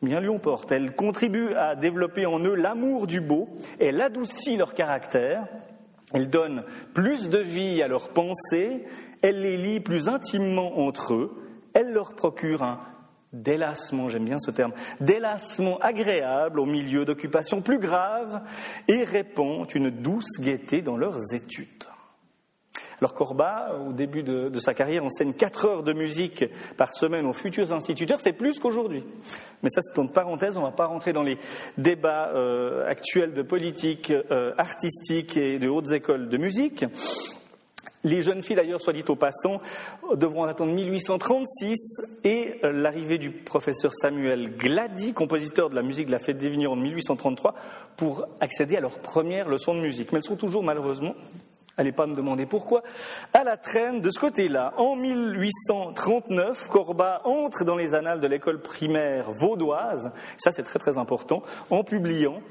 [0.02, 0.70] Bien lui porte.
[0.70, 3.48] Elle contribue à développer en eux l'amour du beau,
[3.80, 5.46] elle adoucit leur caractère,
[6.12, 8.84] elle donne plus de vie à leurs pensées,
[9.22, 11.42] elle les lie plus intimement entre eux,
[11.74, 12.80] elle leur procure un
[13.32, 18.40] délassement, j'aime bien ce terme, délassement agréable au milieu d'occupations plus graves
[18.86, 21.87] et répand une douce gaieté dans leurs études.
[23.00, 26.44] Alors Corbat, au début de, sa carrière, enseigne 4 heures de musique
[26.76, 29.04] par semaine aux futurs instituteurs, c'est plus qu'aujourd'hui.
[29.62, 31.38] Mais ça, c'est une parenthèse, on ne va pas rentrer dans les
[31.76, 36.84] débats euh, actuels de politique euh, artistique et de hautes écoles de musique.
[38.04, 39.60] Les jeunes filles, d'ailleurs, soit dit au passant,
[40.14, 46.12] devront attendre 1836 et euh, l'arrivée du professeur Samuel Glady, compositeur de la musique de
[46.12, 47.54] la fête des de 1833,
[47.96, 50.12] pour accéder à leur première leçon de musique.
[50.12, 51.14] Mais elles sont toujours, malheureusement,
[51.78, 52.82] Allez pas me demander pourquoi.
[53.32, 58.60] À la traîne de ce côté-là, en 1839, Corbat entre dans les annales de l'école
[58.60, 62.42] primaire vaudoise, ça c'est très très important, en publiant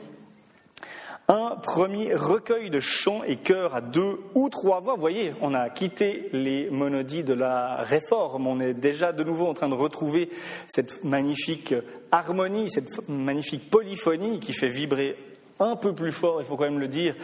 [1.27, 4.93] un premier recueil de chants et chœurs à deux ou trois voix.
[4.95, 9.47] Vous voyez, on a quitté les monodies de la réforme, on est déjà de nouveau
[9.47, 10.29] en train de retrouver
[10.67, 11.75] cette magnifique
[12.13, 15.17] harmonie, cette magnifique polyphonie qui fait vibrer
[15.59, 17.15] un peu plus fort, il faut quand même le dire,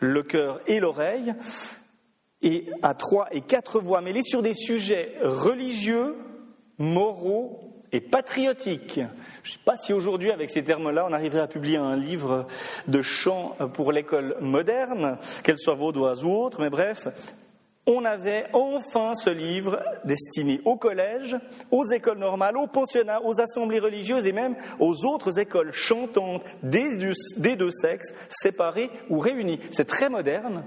[0.00, 1.34] le cœur et l'oreille,
[2.42, 6.16] et à trois et quatre voix mêlées sur des sujets religieux,
[6.78, 9.00] moraux et patriotiques.
[9.42, 12.46] Je ne sais pas si aujourd'hui, avec ces termes-là, on arriverait à publier un livre
[12.86, 17.08] de chants pour l'école moderne, qu'elle soit vaudoise ou autre, mais bref,
[17.88, 21.36] on avait enfin ce livre destiné aux collèges,
[21.70, 26.96] aux écoles normales, aux pensionnats, aux assemblées religieuses et même aux autres écoles chantantes des
[26.98, 29.58] deux, sexes, séparés ou réunis.
[29.70, 30.64] C'est très moderne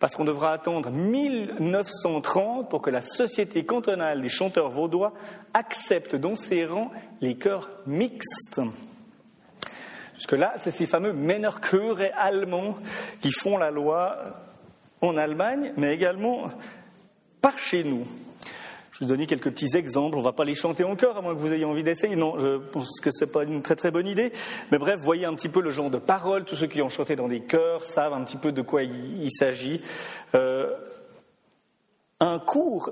[0.00, 5.12] parce qu'on devra attendre 1930 pour que la Société cantonale des chanteurs vaudois
[5.52, 8.60] accepte dans ses rangs les chœurs mixtes.
[10.16, 12.76] Jusque-là, c'est ces fameux Männerchöre allemands
[13.20, 14.16] qui font la loi
[15.00, 16.50] en Allemagne, mais également
[17.40, 18.06] par chez nous.
[18.94, 20.14] Je vais vous donner quelques petits exemples.
[20.14, 22.14] On ne va pas les chanter encore, à moins que vous ayez envie d'essayer.
[22.14, 24.30] Non, je pense que ce n'est pas une très très bonne idée.
[24.70, 26.44] Mais bref, voyez un petit peu le genre de paroles.
[26.44, 29.32] Tous ceux qui ont chanté dans des chœurs savent un petit peu de quoi il,
[29.32, 29.80] s'agit.
[30.36, 30.70] Euh,
[32.24, 32.90] un cours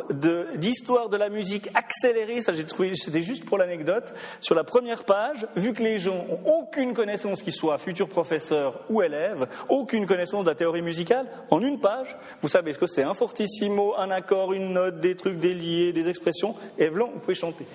[0.57, 5.05] d'histoire de, la musique accéléré, ça j'ai trouvé, c'était juste pour l'anecdote, sur la première
[5.05, 10.07] page, vu que les gens ont aucune connaissance, qu'ils soient futurs professeurs ou élèves, aucune
[10.07, 13.95] connaissance de la théorie musicale, en une page, vous savez ce que c'est un fortissimo,
[13.97, 17.66] un accord, une note, des trucs déliés, des expressions, et blanc, vous pouvez chanter.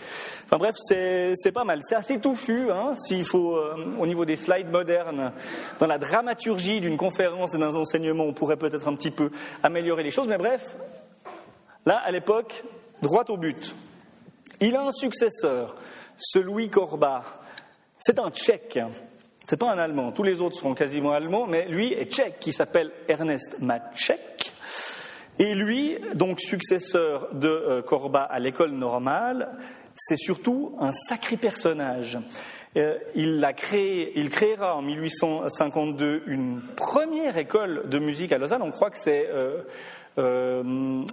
[0.45, 1.79] Enfin bref, c'est pas mal.
[1.81, 5.31] C'est assez touffu, hein, s'il faut, euh, au niveau des slides modernes,
[5.79, 9.31] dans la dramaturgie d'une conférence et d'un enseignement, on pourrait peut-être un petit peu
[9.63, 10.63] améliorer les choses, mais bref,
[11.87, 12.65] Là, à l'époque,
[13.01, 13.73] droit au but.
[14.59, 15.73] Il a un successeur,
[16.17, 17.23] ce Louis Corba.
[17.97, 18.77] C'est un Tchèque.
[19.45, 20.11] C'est pas un Allemand.
[20.11, 24.51] Tous les autres seront quasiment allemands, mais lui est tchèque, qui s'appelle Ernest Maček.
[25.39, 29.57] Et lui, donc successeur de euh, Corba à l'école normale,
[29.95, 32.17] c'est surtout un sacré personnage.
[32.77, 38.61] Euh, il, a créé, il créera en 1852 une première école de musique à Lausanne.
[38.61, 39.61] On croit que c'est euh,
[40.19, 41.03] euh,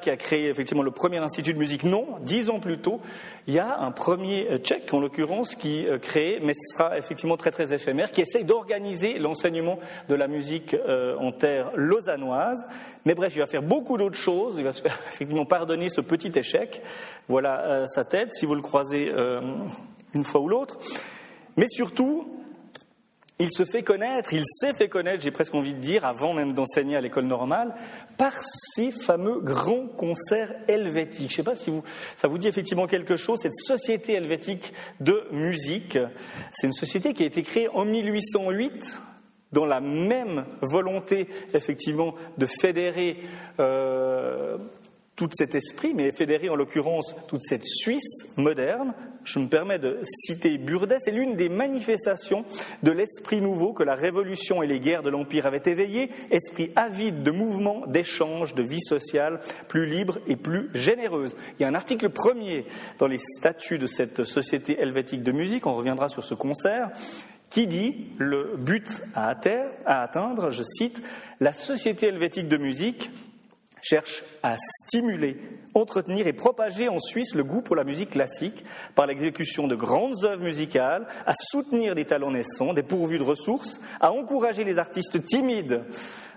[0.00, 1.82] qui a créé effectivement le premier institut de musique.
[1.82, 3.00] Non, dix ans plus tôt,
[3.48, 7.36] il y a un premier tchèque, en l'occurrence, qui euh, crée, mais ce sera effectivement
[7.36, 10.76] très très éphémère, qui essaye d'organiser l'enseignement de la musique
[11.18, 12.66] en terre lausannoise.
[13.04, 14.56] Mais bref, il va faire beaucoup d'autres choses.
[14.58, 16.82] Il va se faire effectivement pardonner ce petit échec.
[17.28, 19.12] Voilà sa tête, si vous le croisez
[20.14, 20.78] une fois ou l'autre.
[21.56, 22.26] Mais surtout,
[23.40, 26.54] il se fait connaître, il s'est fait connaître, j'ai presque envie de dire, avant même
[26.54, 27.74] d'enseigner à l'école normale,
[28.16, 31.30] par ces fameux grands concerts helvétiques.
[31.30, 31.82] Je ne sais pas si vous,
[32.16, 35.98] ça vous dit effectivement quelque chose, cette société helvétique de musique.
[36.52, 39.00] C'est une société qui a été créée en 1808
[39.50, 43.18] dans la même volonté, effectivement, de fédérer
[43.58, 44.58] euh,
[45.16, 48.94] tout cet esprit, mais fédérer en l'occurrence toute cette Suisse moderne.
[49.24, 52.44] Je me permets de citer Burdet, c'est l'une des manifestations
[52.82, 57.22] de l'esprit nouveau que la Révolution et les guerres de l'Empire avaient éveillé, esprit avide
[57.22, 61.36] de mouvements, d'échanges, de vie sociale plus libre et plus généreuse.
[61.58, 62.66] Il y a un article premier
[62.98, 66.90] dans les statuts de cette société helvétique de musique, on reviendra sur ce concert,
[67.48, 69.28] qui dit le but à
[69.86, 71.02] atteindre, je cite,
[71.40, 73.10] la société helvétique de musique
[73.84, 75.36] cherche à stimuler,
[75.74, 80.24] entretenir et propager en Suisse le goût pour la musique classique par l'exécution de grandes
[80.24, 85.24] œuvres musicales, à soutenir des talents naissants, des pourvus de ressources, à encourager les artistes
[85.24, 85.82] timides,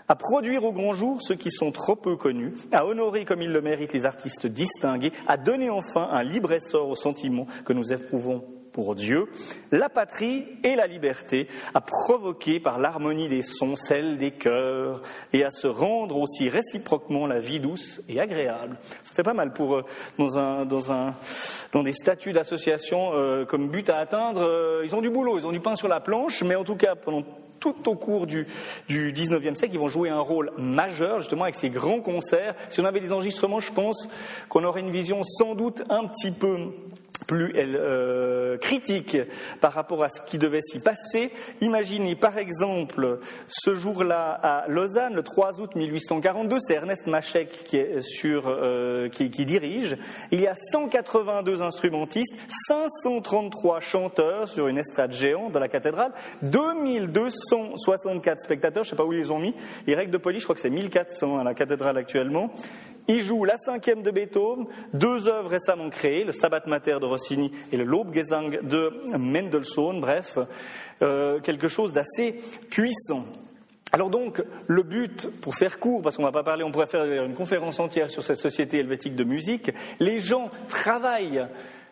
[0.08, 3.52] à produire au grand jour ceux qui sont trop peu connus, à honorer comme ils
[3.52, 7.94] le méritent les artistes distingués, à donner enfin un libre essor aux sentiments que nous
[7.94, 8.44] éprouvons
[8.78, 9.26] pour Dieu,
[9.72, 15.02] la patrie et la liberté, à provoquer par l'harmonie des sons celle des cœurs,
[15.34, 18.78] et à se rendre aussi réciproquement la vie douce et agréable.
[19.04, 19.86] Ça fait pas mal pour euh,
[20.20, 21.16] dans un dans un
[21.72, 24.44] dans des statuts d'association euh, comme but à atteindre.
[24.44, 26.76] Euh, ils ont du boulot, ils ont du pain sur la planche, mais en tout
[26.76, 27.24] cas pendant
[27.60, 28.46] tout au cours du,
[28.88, 32.54] du 19e siècle, ils vont jouer un rôle majeur justement avec ces grands concerts.
[32.70, 34.08] Si on avait des enregistrements, je pense
[34.50, 36.58] qu'on aurait une vision sans doute un petit peu
[37.26, 39.18] plus euh, critique
[39.60, 41.32] par rapport à ce qui devait s'y passer.
[41.62, 47.78] Imaginez par exemple ce jour-là à Lausanne, le 3 août 1842, c'est Ernest Machek qui,
[47.78, 49.98] est sur, euh, qui, dirige.
[50.32, 52.36] Il y a 182 instrumentistes,
[52.68, 56.12] 533 chanteurs sur une estrade géante dans la cathédrale,
[56.44, 59.56] 2264 spectateurs, je ne sais pas où ils les ont mis.
[59.86, 62.52] Les règles de police, je crois que c'est 1400 à la cathédrale actuellement.
[63.08, 67.52] Il joue la cinquième de Beethoven, deux œuvres récemment créées, le Stabat Mater de Rossini
[67.72, 70.38] et le Lobgesang de Mendelssohn, bref,
[71.02, 72.40] euh, quelque chose d'assez
[72.70, 73.26] puissant.
[73.94, 76.88] Alors donc, le but, pour faire court, parce qu'on ne va pas parler, on pourrait
[76.88, 81.48] faire une conférence entière sur cette société helvétique de musique, les gens travaillent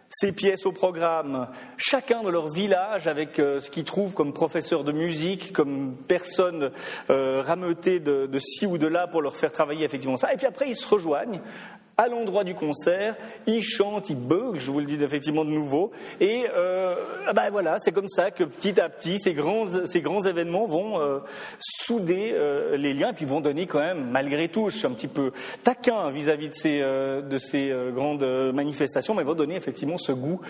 [0.10, 4.84] ces pièces au programme, chacun de leur village avec euh, ce qu'ils trouvent comme professeur
[4.84, 6.72] de musique, comme personne
[7.10, 10.34] euh, rameutée de, de, ci ou de là pour leur faire travailler effectivement ça.
[10.34, 11.42] Et puis après, ils se rejoignent
[11.98, 13.16] à l'endroit du concert,
[13.48, 16.96] ils chantent, ils bug, je vous le dis effectivement de nouveau, et euh,
[17.34, 21.00] ben voilà, c'est comme ça que petit à petit ces grands, ces grands événements vont
[21.00, 21.20] euh,
[21.60, 24.92] souder euh, les liens, et puis vont donner quand même, malgré tout, je suis un
[24.92, 25.32] petit peu
[25.64, 30.42] taquin vis-à-vis de ces, de ces grandes manifestations, mais vont donner effectivement ce goût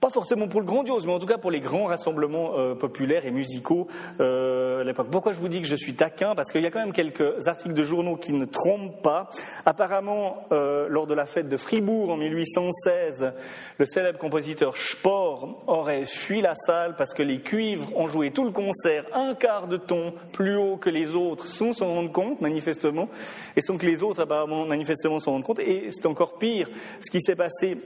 [0.00, 3.26] pas forcément pour le grandiose, mais en tout cas pour les grands rassemblements euh, populaires
[3.26, 3.86] et musicaux
[4.20, 5.08] euh, à l'époque.
[5.10, 6.34] Pourquoi je vous dis que je suis taquin?
[6.34, 9.28] Parce qu'il y a quand même quelques articles de journaux qui ne trompent pas.
[9.66, 13.32] Apparemment, euh, lors de la fête de Fribourg en 1816,
[13.76, 18.44] le célèbre compositeur Spohr aurait fui la salle parce que les cuivres ont joué tout
[18.44, 22.40] le concert un quart de ton plus haut que les autres sans s'en rendre compte,
[22.40, 23.08] manifestement,
[23.54, 25.58] et sans que les autres, apparemment, manifestement, s'en rendent compte.
[25.58, 27.76] Et c'est encore pire, ce qui s'est passé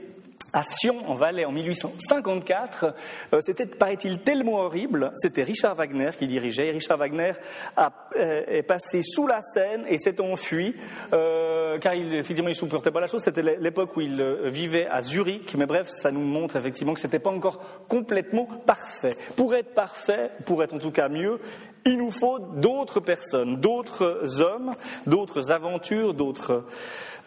[0.55, 2.95] à Sion, en Valais, en 1854.
[3.33, 5.11] Euh, c'était, paraît-il, tellement horrible.
[5.15, 6.71] C'était Richard Wagner qui dirigeait.
[6.71, 7.33] Richard Wagner
[7.75, 10.73] a, euh, est passé sous la scène et s'est enfui,
[11.11, 13.21] euh, car il, effectivement, il supportait pas la chose.
[13.21, 15.55] C'était l'époque où il vivait à Zurich.
[15.57, 19.13] Mais bref, ça nous montre effectivement que c'était pas encore complètement parfait.
[19.35, 21.41] Pour être parfait, pour être en tout cas mieux,
[21.85, 24.71] il nous faut d'autres personnes, d'autres hommes,
[25.05, 26.61] d'autres aventures, d'autres euh,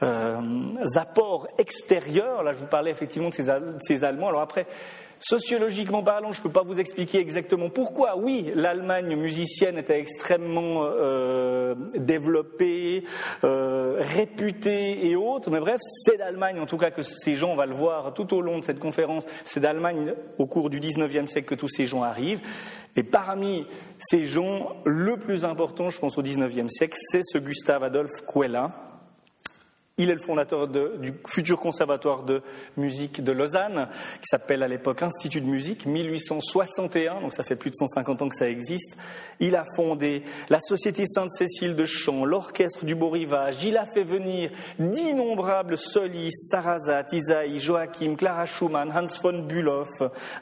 [0.01, 2.43] apports extérieurs.
[2.43, 3.35] Là, je vous parlais effectivement de
[3.81, 4.29] ces, Allemands.
[4.29, 4.67] Alors après,
[5.21, 8.17] Sociologiquement parlant, je ne peux pas vous expliquer exactement pourquoi.
[8.17, 13.03] Oui, l'Allemagne musicienne était extrêmement euh, développée,
[13.43, 17.57] euh, réputée et autres, mais bref, c'est d'Allemagne en tout cas que ces gens, on
[17.57, 21.27] va le voir tout au long de cette conférence, c'est d'Allemagne au cours du 19e
[21.27, 22.41] siècle que tous ces gens arrivent.
[22.95, 23.67] Et parmi
[23.99, 28.71] ces gens, le plus important, je pense au 19e siècle, c'est ce Gustave Adolphe Quella,
[29.99, 32.43] il est le fondateur du futur conservatoire de
[32.77, 33.89] musique de Lausanne,
[34.21, 38.29] qui s'appelle à l'époque Institut de musique, 1861, donc ça fait plus de 150 ans
[38.29, 38.97] que ça existe.
[39.41, 43.63] Il a fondé la Société Sainte-Cécile de chant, l'Orchestre du Beau Rivage.
[43.65, 49.85] Il a fait venir d'innombrables solistes, Sarrazat, Isaïe, Joachim, Clara Schumann, Hans von Bülow,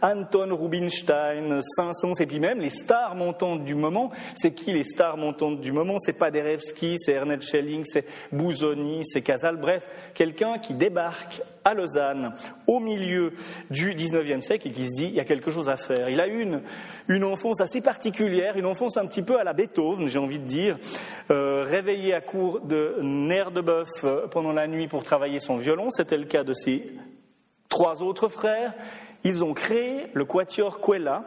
[0.03, 4.11] Anton Rubinstein, Saint-Saëns, et puis même les stars montantes du moment.
[4.35, 5.99] C'est qui les stars montantes du moment?
[5.99, 9.23] C'est Paderewski, c'est Ernest Schelling, c'est Bouzoni, c'est
[9.55, 12.35] Bref, quelqu'un qui débarque à Lausanne
[12.67, 13.33] au milieu
[13.71, 16.09] du 19e siècle et qui se dit il y a quelque chose à faire.
[16.09, 16.63] Il a une,
[17.09, 20.47] une enfance assez particulière, une enfance un petit peu à la Beethoven, j'ai envie de
[20.47, 20.79] dire,
[21.31, 25.57] euh, réveillé à court de nerfs de bœuf euh, pendant la nuit pour travailler son
[25.57, 25.91] violon.
[25.91, 26.93] C'était le cas de ses
[27.69, 28.75] trois autres frères.
[29.25, 31.25] Ils ont créé le Quatuor Quella,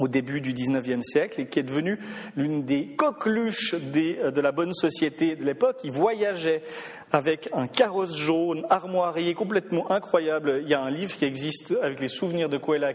[0.00, 1.98] au début du XIXe siècle et qui est devenu
[2.36, 5.78] l'une des coqueluches euh, de la bonne société de l'époque.
[5.84, 6.62] Il voyageait
[7.12, 10.60] avec un carrosse jaune, armoirier, complètement incroyable.
[10.62, 12.92] Il y a un livre qui existe avec les souvenirs de Coella,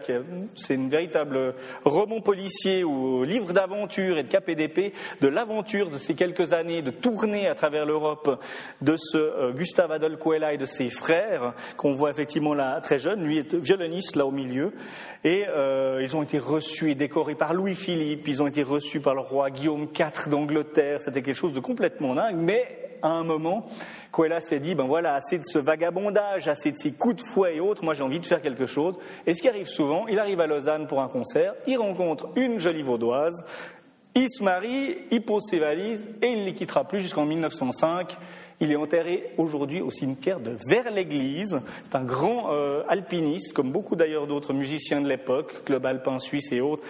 [0.57, 6.15] c'est une véritable roman policier ou livre d'aventure et de KPDP, de l'aventure de ces
[6.15, 8.43] quelques années de tournée à travers l'Europe
[8.81, 12.97] de ce euh, Gustave Adolphe Coella et de ses frères, qu'on voit effectivement là très
[12.97, 13.23] jeune.
[13.23, 14.73] Lui est violoniste là au milieu.
[15.23, 19.15] Et euh, ils ont été reçus et décorés par Louis-Philippe, ils ont été reçus par
[19.15, 21.01] le roi Guillaume IV d'Angleterre.
[21.01, 23.65] C'était quelque chose de complètement dingue, mais à un moment,
[24.11, 27.57] Coella s'est dit, ben voilà, assez de ce vagabondage, assez de ces coups de fouet
[27.57, 28.95] et autres, moi j'ai envie de faire quelque chose.
[29.25, 32.59] Et ce qui arrive souvent, il arrive à Lausanne pour un concert, il rencontre une
[32.59, 33.43] jolie vaudoise,
[34.15, 38.17] il se marie, il pose ses valises et il ne les quittera plus jusqu'en 1905.
[38.61, 41.61] Il est enterré aujourd'hui au cimetière de Vers-l'Église.
[41.85, 46.51] C'est un grand euh, alpiniste, comme beaucoup d'ailleurs d'autres musiciens de l'époque, club alpin suisse
[46.51, 46.83] et autres.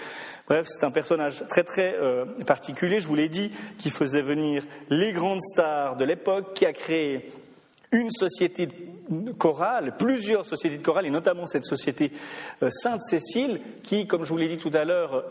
[0.48, 4.66] Bref, c'est un personnage très très euh, particulier, je vous l'ai dit, qui faisait venir
[4.90, 7.28] les grandes stars de l'époque, qui a créé
[7.92, 8.68] une société
[9.38, 12.12] chorale, plusieurs sociétés de chorale, et notamment cette société
[12.64, 15.26] euh, Sainte-Cécile, qui, comme je vous l'ai dit tout à l'heure,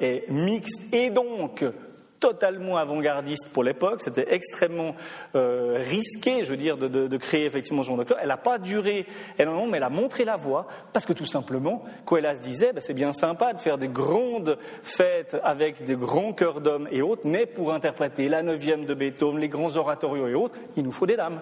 [0.00, 1.64] est mixte et donc
[2.20, 4.94] totalement avant-gardiste pour l'époque, c'était extrêmement
[5.34, 8.18] euh, risqué, je veux dire, de, créer effectivement ce genre de chœur.
[8.20, 9.06] Elle n'a pas duré
[9.38, 12.94] énormément, mais elle a montré la voie, parce que tout simplement, se disait, ben, c'est
[12.94, 17.46] bien sympa de faire des grandes fêtes avec des grands chœurs d'hommes et autres, mais
[17.46, 21.16] pour interpréter la neuvième de Beethoven, les grands oratorios et autres, il nous faut des
[21.16, 21.40] dames.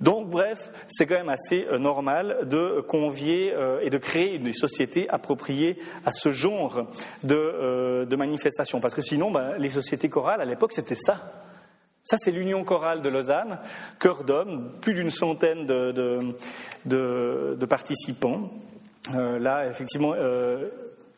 [0.00, 4.52] Donc bref, c'est quand même assez euh, normal de convier euh, et de créer une
[4.52, 6.86] société appropriée à ce genre
[7.22, 11.18] de, de manifestation, parce que sinon, ben, les sociétés chorale, à l'époque, c'était ça.
[12.04, 13.58] Ça, c'est l'Union chorale de Lausanne,
[13.98, 16.36] cœur d'hommes, plus d'une centaine de,
[16.84, 18.50] de, participants.
[19.14, 20.68] Euh, là, effectivement, euh,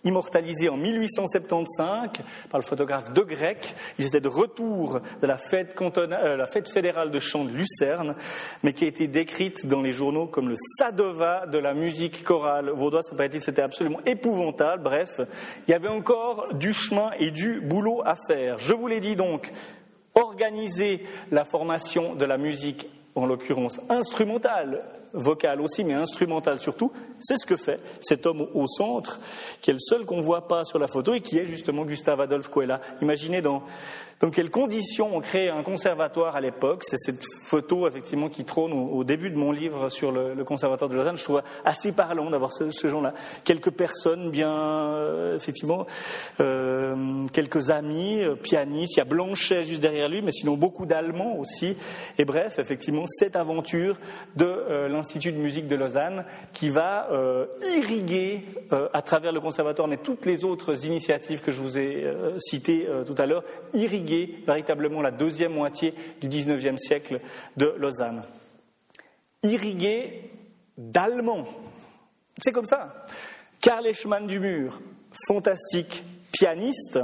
[0.09, 2.11] immortalisé en 1875
[2.51, 3.75] par le photographe De Grec.
[3.99, 8.17] Ils étaient de retour de la fête, euh, la fête fédérale de chant de Lucerne,
[8.63, 12.71] mais qui a été décrite dans les journaux comme le Sadova de la musique chorale
[12.71, 13.13] vaudoise.
[13.41, 14.83] C'était absolument épouvantable.
[14.83, 15.21] Bref,
[15.67, 18.59] il y avait encore du chemin et du boulot à faire.
[18.59, 19.53] Je vous l'ai dit donc,
[20.15, 27.37] organiser la formation de la musique en l'occurrence instrumentale, vocale aussi, mais instrumentale surtout, c'est
[27.37, 29.21] ce que fait cet homme au centre,
[29.61, 31.85] qui est le seul qu'on ne voit pas sur la photo et qui est justement
[31.85, 32.81] Gustave Adolphe Coella.
[33.01, 33.63] Imaginez dans
[34.21, 36.83] dans quelles conditions on crée un conservatoire à l'époque.
[36.85, 40.97] C'est cette photo effectivement qui trône au, début de mon livre sur le, conservatoire de
[40.97, 41.17] Lausanne.
[41.17, 43.15] Je trouve assez parlant d'avoir ce, genre-là.
[43.45, 45.87] Quelques personnes bien, euh, effectivement,
[46.41, 48.97] euh, quelques amis, euh, pianistes.
[48.97, 51.77] Il y a Blanchet juste derrière lui, mais sinon beaucoup d'Allemands aussi.
[52.19, 53.99] Et bref, effectivement, cette aventure
[54.37, 58.43] de euh, l'Institut de musique de Lausanne qui va euh, irriguer
[58.93, 62.07] à travers le conservatoire, mais toutes les autres initiatives que je vous ai
[62.39, 67.21] citées tout à l'heure, irriguer véritablement la deuxième moitié du XIXe siècle
[67.57, 68.23] de Lausanne.
[69.43, 70.31] Irriguer
[70.77, 71.47] d'Allemands.
[72.39, 73.07] C'est comme ça.
[73.61, 74.81] Karl Eschmann du Mur,
[75.27, 76.99] fantastique pianiste,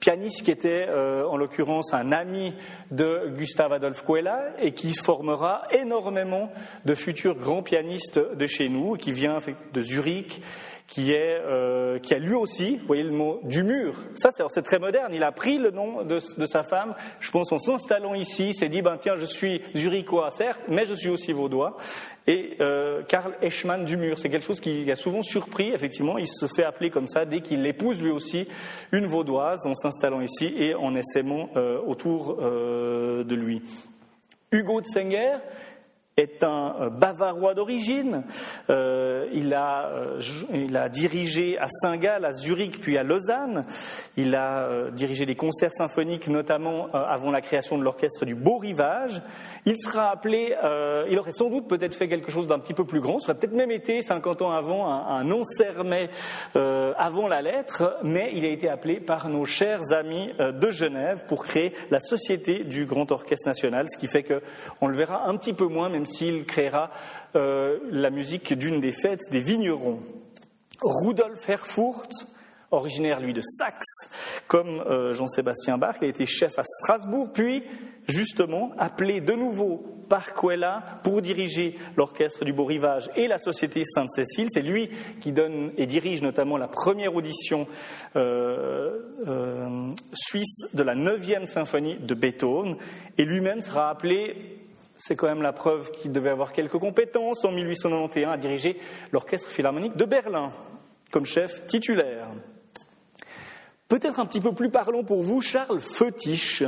[0.00, 2.54] pianiste qui était euh, en l'occurrence un ami
[2.90, 6.50] de Gustave Adolphe Cuella et qui formera énormément
[6.86, 9.38] de futurs grands pianistes de chez nous, qui vient
[9.72, 10.42] de Zurich,
[10.90, 13.94] qui, est, euh, qui a lui aussi, vous voyez le mot, du mur.
[14.16, 15.12] Ça, c'est très moderne.
[15.14, 18.68] Il a pris le nom de, de sa femme, je pense, en s'installant ici, s'est
[18.68, 21.76] dit, ben tiens, je suis zurichois, certes, mais je suis aussi vaudois.
[22.26, 26.26] Et euh, Karl Eschmann du mur, c'est quelque chose qui a souvent surpris, effectivement, il
[26.26, 28.48] se fait appeler comme ça dès qu'il épouse lui aussi
[28.90, 33.62] une vaudoise en s'installant ici et en essaimant euh, autour euh, de lui.
[34.52, 35.36] Hugo de Senger,
[36.20, 38.22] est un euh, bavarois d'origine.
[38.68, 40.20] Euh, il, a, euh,
[40.52, 43.64] il, a, dirigé à Saint-Gall, à Zurich, puis à Lausanne.
[44.16, 49.22] Il a dirigé des concerts symphoniques, notamment avant la création de l'orchestre du Beau Rivage.
[49.64, 50.54] Il sera appelé,
[51.10, 53.40] il aurait sans doute peut-être fait quelque chose d'un petit peu plus grand, ça aurait
[53.40, 56.10] peut-être même été 50 ans avant un, un non sermet
[56.54, 61.44] avant la lettre, mais il a été appelé par nos chers amis de Genève pour
[61.44, 65.52] créer la Société du Grand Orchestre National, ce qui fait qu'on le verra un petit
[65.52, 66.90] peu moins, même s'il créera
[67.36, 70.00] euh, la musique d'une des fêtes des vignerons.
[70.82, 72.26] Rudolf Herfurth,
[72.70, 74.10] originaire lui de Saxe,
[74.46, 77.64] comme euh, Jean-Sébastien Bach, il a été chef à Strasbourg, puis
[78.08, 83.84] justement appelé de nouveau par Cuella pour diriger l'orchestre du Beau Rivage et la Société
[83.84, 84.48] Sainte-Cécile.
[84.50, 84.90] C'est lui
[85.20, 87.68] qui donne et dirige notamment la première audition
[88.16, 88.98] euh,
[90.12, 92.76] suisse de la 9e symphonie de Beethoven,
[93.18, 94.59] et lui-même sera appelé
[95.00, 97.44] c'est quand même la preuve qu'il devait avoir quelques compétences.
[97.44, 98.76] En 1891, à diriger
[99.12, 100.52] l'Orchestre philharmonique de Berlin
[101.10, 102.28] comme chef titulaire.
[103.88, 106.62] Peut-être un petit peu plus parlant pour vous, Charles Feutiche.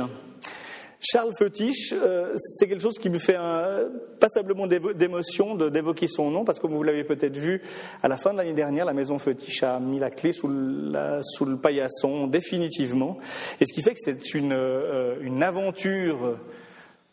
[0.99, 6.43] Charles Feutiche, euh, c'est quelque chose qui me fait un, passablement d'émotion d'évoquer son nom,
[6.43, 7.61] parce que vous l'avez peut-être vu,
[8.01, 10.49] à la fin de l'année dernière, la maison Feutiche a mis la clé sous,
[11.21, 13.17] sous le paillasson définitivement,
[13.59, 16.37] et ce qui fait que c'est une, euh, une aventure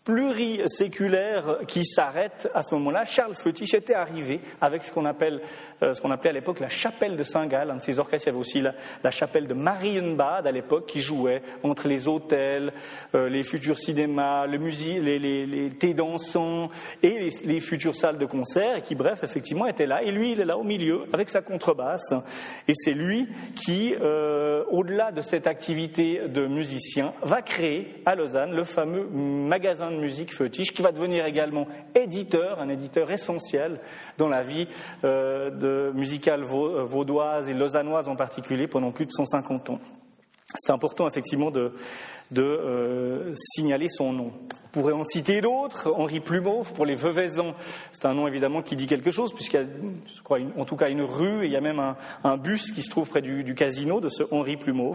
[0.05, 3.05] pluriséculaire qui s'arrête à ce moment-là.
[3.05, 5.43] Charles Feutich était arrivé avec ce qu'on appelle,
[5.83, 8.29] euh, ce qu'on appelait à l'époque la chapelle de Saint-Gall, un de ses orchestres.
[8.29, 12.73] Il y avait aussi la, chapelle de Marienbad à l'époque qui jouait entre les hôtels,
[13.15, 16.71] euh, les futurs cinémas, le les, les, les thés dansants
[17.03, 20.03] et les, futures salles de concert et qui, bref, effectivement, était là.
[20.03, 22.15] Et lui, il est là au milieu avec sa contrebasse.
[22.69, 28.53] Et c'est lui qui, euh, au-delà de cette activité de musicien, va créer à Lausanne
[28.53, 33.81] le fameux magasin de musique Feutiche, qui va devenir également éditeur, un éditeur essentiel
[34.19, 34.67] dans la vie
[35.05, 39.81] euh, de musicale euh, vaudoise et lausannoise en particulier pendant plus de 150 ans.
[40.57, 41.73] C'est important effectivement de,
[42.31, 44.33] de euh, signaler son nom.
[44.71, 45.93] On pourrait en citer d'autres.
[45.97, 47.55] Henri Plumeau, pour les Veuvaisans,
[47.91, 50.77] c'est un nom évidemment qui dit quelque chose, puisqu'il y a, je crois, en tout
[50.77, 51.81] cas une rue, et il y a même
[52.23, 54.93] un, bus qui se trouve près du, casino de ce Henri Plumeau,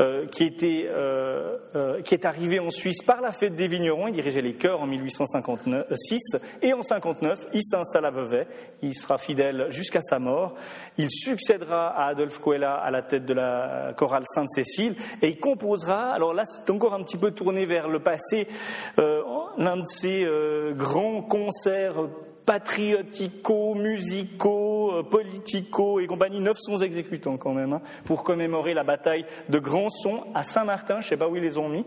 [0.00, 4.08] euh, qui, était, euh, qui est arrivé en Suisse par la fête des vignerons.
[4.08, 6.20] Il dirigeait les chœurs en 1856,
[6.62, 8.48] et en 59, il s'installe à Vevey.
[8.82, 10.56] Il sera fidèle jusqu'à sa mort.
[10.98, 16.10] Il succédera à Adolphe Coella à la tête de la chorale Sainte-Cécile, et il composera.
[16.10, 18.46] Alors là, c'est encore un petit peu tourné vers le passé.
[18.98, 19.22] Euh,
[19.58, 22.08] l'un de ces euh, grands concerts
[22.46, 29.24] patriotico, musicaux, euh, politico et compagnie, 900 exécutants quand même, hein, pour commémorer la bataille
[29.48, 31.86] de Grandson à Saint-Martin, je ne sais pas où ils les ont mis,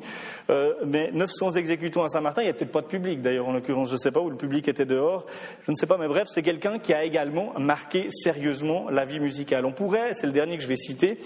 [0.84, 3.90] mais 900 exécutants à Saint-Martin, il n'y a peut-être pas de public d'ailleurs en l'occurrence,
[3.90, 5.28] je ne sais pas où le public était dehors,
[5.64, 9.20] je ne sais pas, mais bref, c'est quelqu'un qui a également marqué sérieusement la vie
[9.20, 9.64] musicale.
[9.64, 11.20] On pourrait, c'est le dernier que je vais citer,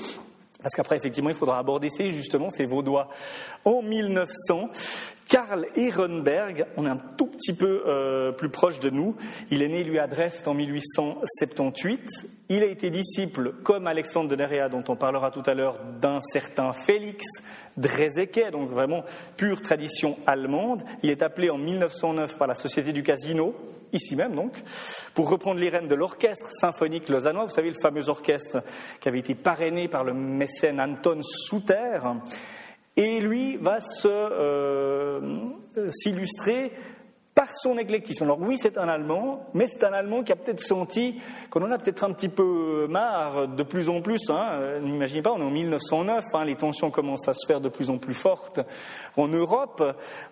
[0.61, 3.09] parce qu'après, effectivement, il faudra aborder ces, justement ces Vaudois.
[3.65, 4.69] En 1900,
[5.31, 9.15] Karl Ehrenberg, on est un tout petit peu euh, plus proche de nous.
[9.49, 12.27] Il est né, lui, à Dresde en 1878.
[12.49, 16.19] Il a été disciple, comme Alexandre de Nerea, dont on parlera tout à l'heure, d'un
[16.19, 17.25] certain Félix
[17.77, 19.05] Dreseke, donc vraiment
[19.37, 20.83] pure tradition allemande.
[21.01, 23.55] Il est appelé en 1909 par la Société du Casino,
[23.93, 24.61] ici même donc,
[25.13, 28.63] pour reprendre les rênes de l'orchestre symphonique lausannois, vous savez, le fameux orchestre
[28.99, 31.99] qui avait été parrainé par le mécène Anton Souter.
[32.97, 35.49] Et lui va euh,
[35.91, 36.81] s'illustrer par
[37.53, 38.23] son éclectisme.
[38.23, 41.71] Alors oui, c'est un Allemand, mais c'est un Allemand qui a peut-être senti qu'on en
[41.71, 44.29] a peut-être un petit peu marre de plus en plus.
[44.29, 44.79] Hein.
[44.81, 47.89] N'imaginez pas, on est en 1909, hein, les tensions commencent à se faire de plus
[47.89, 48.59] en plus fortes
[49.17, 49.83] en Europe.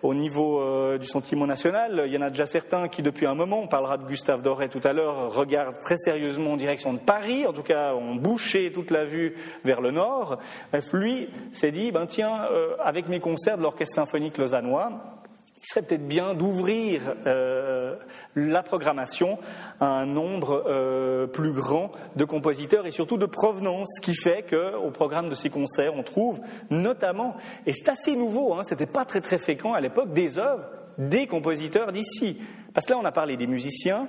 [0.02, 3.34] Au niveau euh, du sentiment national, il y en a déjà certains qui, depuis un
[3.34, 6.98] moment, on parlera de Gustave Doré tout à l'heure, regardent très sérieusement en direction de
[6.98, 7.46] Paris.
[7.46, 10.38] En tout cas, ont bouché toute la vue vers le nord.
[10.70, 15.19] Bref, lui s'est dit, ben tiens, euh, avec mes concerts de l'Orchestre symphonique lausannois,
[15.62, 17.96] il serait peut-être bien d'ouvrir euh,
[18.34, 19.38] la programmation
[19.78, 24.44] à un nombre euh, plus grand de compositeurs et surtout de provenance, ce qui fait
[24.48, 26.40] qu'au programme de ces concerts, on trouve
[26.70, 27.36] notamment,
[27.66, 30.66] et c'est assez nouveau, hein, c'était pas très très fréquent à l'époque, des œuvres
[30.98, 32.38] des compositeurs d'ici.
[32.74, 34.06] Parce que là, on a parlé des musiciens,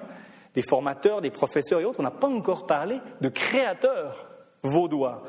[0.56, 4.28] des formateurs, des professeurs et autres, on n'a pas encore parlé de créateurs
[4.64, 5.24] vaudois.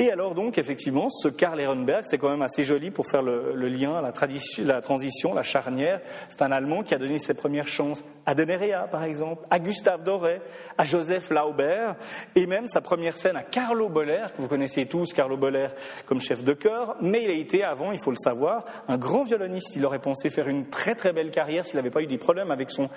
[0.00, 3.68] Et alors donc, effectivement, ce Karl Ehrenberg, c'est quand même assez joli pour faire le,
[3.68, 6.00] lien, la, transition, la charnière.
[6.30, 10.02] C'est un Allemand qui a donné ses premières chances à Denerea, par exemple, à Gustave
[10.02, 10.40] Doré,
[10.78, 11.92] à Joseph Lauber,
[12.34, 15.68] et même sa première scène à Carlo Boller, que vous connaissez tous, Carlo Boller
[16.06, 19.24] comme chef de chœur, mais il a été avant, il faut le savoir, un grand
[19.24, 19.76] violoniste.
[19.76, 22.50] Il aurait pensé faire une très très belle carrière s'il n'avait pas eu des problèmes
[22.50, 22.88] avec son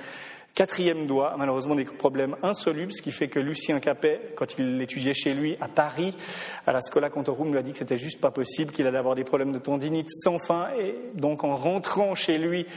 [0.56, 5.16] Quatrième doigt, malheureusement des problèmes insolubles, ce qui fait que Lucien Capet, quand il étudiait
[5.16, 6.16] chez lui à Paris,
[6.68, 9.16] à la Scola Cantorum, lui a dit que c'était juste pas possible, qu'il allait avoir
[9.16, 12.68] des problèmes de tendinite sans fin, et donc en rentrant chez lui,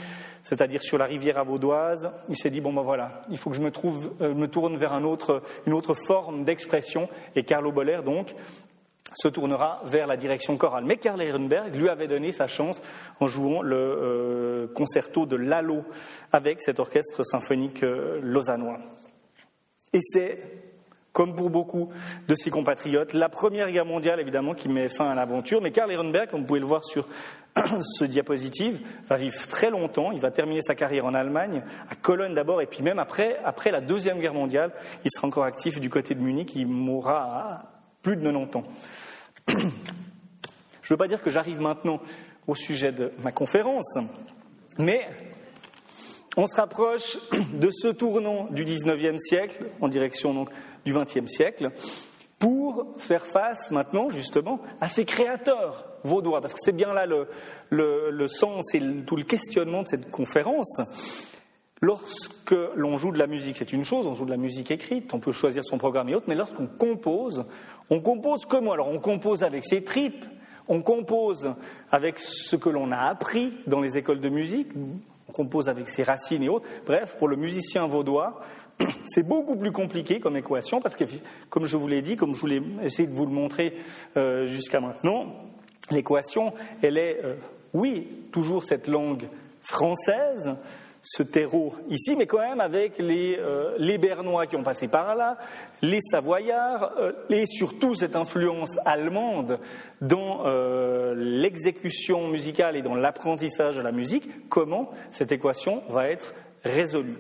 [0.43, 3.61] c'est-à-dire sur la rivière Vaudoise, il s'est dit bon ben voilà, il faut que je
[3.61, 3.71] me,
[4.23, 8.35] euh, tourne vers une autre forme d'expression, et Carlo Boller donc
[9.17, 10.85] se tournera vers la direction chorale.
[10.85, 12.83] Mais Karl Ehrenberg lui avait donné sa chance
[13.19, 15.85] en jouant le euh, concerto de Lalo
[16.33, 18.79] avec cet orchestre symphonique euh, lausannois.
[19.95, 20.39] Et c'est,
[21.13, 21.89] comme pour beaucoup
[22.29, 25.63] de ses compatriotes, la Première Guerre mondiale, évidemment, qui met fin à l'aventure.
[25.63, 27.09] Mais Karl Ehrenberg, comme vous pouvez le voir sur
[27.81, 30.13] ce diapositive, va vivre très longtemps.
[30.13, 33.71] Il va terminer sa carrière en Allemagne, à Cologne d'abord, et puis même après, après
[33.71, 34.73] la Deuxième Guerre mondiale,
[35.07, 36.55] il sera encore actif du côté de Munich.
[36.55, 37.76] Il mourra
[38.07, 38.63] plus de 90 ans.
[39.49, 42.01] Je ne veux pas dire que j'arrive maintenant
[42.47, 43.99] au sujet de ma conférence,
[44.79, 45.09] mais
[46.37, 47.19] on se rapproche
[47.53, 50.51] de ce tournant du XIXe siècle en direction donc,
[50.85, 51.73] du XXe siècle
[52.39, 58.29] pour faire face maintenant justement à ces créateurs vaudois, parce que c'est bien là le,
[58.29, 60.81] sens et tout le questionnement de cette conférence.
[61.83, 65.13] Lorsque l'on joue de la musique, c'est une chose, on joue de la musique écrite,
[65.13, 67.45] on peut choisir son programme et autres, mais lorsqu'on compose,
[67.91, 70.25] on compose comment Alors on compose avec ses tripes,
[70.69, 71.53] on compose
[71.93, 74.69] avec ce que l'on a appris dans les écoles de musique,
[75.29, 76.67] on compose avec ses racines et autres.
[76.87, 78.41] Bref, pour le musicien vaudois,
[79.05, 81.05] c'est beaucoup plus compliqué comme équation parce que,
[81.51, 83.77] comme je vous l'ai dit, comme je voulais essayer de vous le montrer
[84.17, 85.27] euh, jusqu'à maintenant,
[85.91, 87.35] l'équation, elle est, euh,
[87.75, 89.29] oui, toujours cette langue
[89.61, 90.57] française,
[91.09, 95.15] ce terreau ici, mais quand même avec les, euh, les Bernois qui ont passé par
[95.15, 95.39] là,
[95.81, 99.61] les Savoyards, euh, et surtout cette influence allemande
[100.01, 106.35] dans euh, l'exécution musicale et dans l'apprentissage de la musique, comment cette équation va être
[106.65, 107.19] résolue?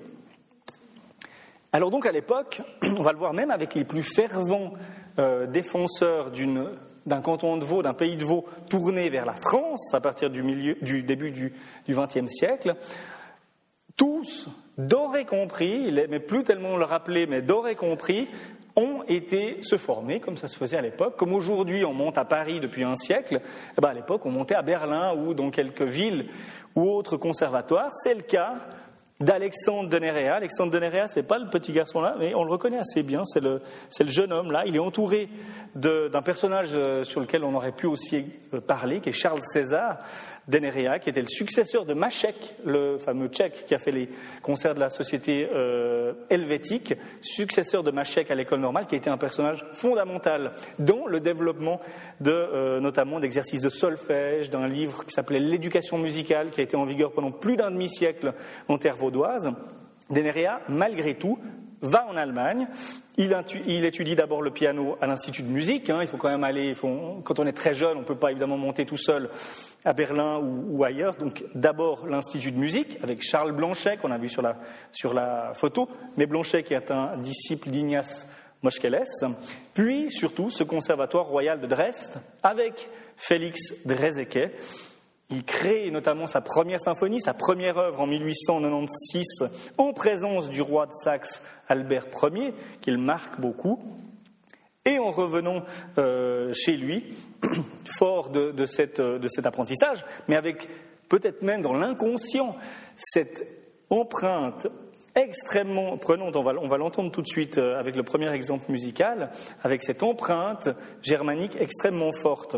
[1.72, 2.62] Alors donc à l'époque,
[2.98, 4.72] on va le voir même avec les plus fervents
[5.48, 6.30] défenseurs
[7.06, 10.42] d'un canton de Vaud, d'un pays de Vaud tourné vers la France à partir du,
[10.42, 11.54] milieu, du début du
[11.88, 12.76] XXe siècle,
[13.96, 18.28] tous, d'aurait compris, mais plus tellement le rappeler, mais d'aurait compris,
[18.76, 21.16] ont été se former comme ça se faisait à l'époque.
[21.16, 23.40] Comme aujourd'hui on monte à Paris depuis un siècle,
[23.76, 26.26] eh ben à l'époque on montait à Berlin ou dans quelques villes
[26.74, 27.88] ou autres conservatoires.
[27.92, 28.54] C'est le cas
[29.18, 30.34] d'Alexandre de Néréa.
[30.34, 33.24] Alexandre de Néréa, c'est pas le petit garçon là, mais on le reconnaît assez bien.
[33.24, 33.62] C'est le,
[33.98, 34.64] le jeune homme là.
[34.66, 35.30] Il est entouré
[35.74, 39.98] d'un personnage euh, sur lequel on aurait pu aussi euh, parler, qui est Charles César
[40.48, 44.08] d'Enerea, qui était le successeur de Machek, le fameux tchèque qui a fait les
[44.42, 49.10] concerts de la société euh, helvétique, successeur de Machek à l'école normale, qui a été
[49.10, 51.80] un personnage fondamental dans le développement
[52.20, 56.84] de, notamment d'exercices de solfège, d'un livre qui s'appelait L'éducation musicale, qui a été en
[56.84, 58.34] vigueur pendant plus d'un demi-siècle
[58.68, 59.52] en terre vaudoise.
[60.10, 61.38] Denerea, malgré tout,
[61.80, 62.66] va en Allemagne.
[63.18, 65.88] Il, étudie d'abord le piano à l'Institut de musique.
[65.90, 66.00] Hein.
[66.02, 66.74] Il faut quand même aller,
[67.24, 69.30] quand on est très jeune, on ne peut pas évidemment monter tout seul
[69.84, 71.16] à Berlin ou, ailleurs.
[71.16, 76.26] Donc d'abord l'Institut de musique avec Charles Blanchet, qu'on a vu sur la, photo, mais
[76.26, 78.28] Blanchet qui est un disciple d'Ignace
[78.62, 79.04] Moscheles.
[79.74, 84.50] Puis surtout ce conservatoire royal de Dresde avec Félix Dreseke
[85.30, 90.86] il crée notamment sa première symphonie, sa première œuvre en 1896, en présence du roi
[90.86, 93.82] de Saxe Albert Ier, qu'il marque beaucoup.
[94.84, 95.64] Et en revenant
[95.98, 97.12] euh, chez lui,
[97.98, 100.68] fort de, cette, de, cet apprentissage, mais avec
[101.08, 102.56] peut-être même dans l'inconscient
[102.96, 103.44] cette
[103.90, 104.68] empreinte
[105.16, 108.70] extrêmement prenante, on va, on va l'entendre tout de suite euh, avec le premier exemple
[108.70, 109.30] musical,
[109.62, 110.68] avec cette empreinte
[111.02, 112.56] germanique extrêmement forte.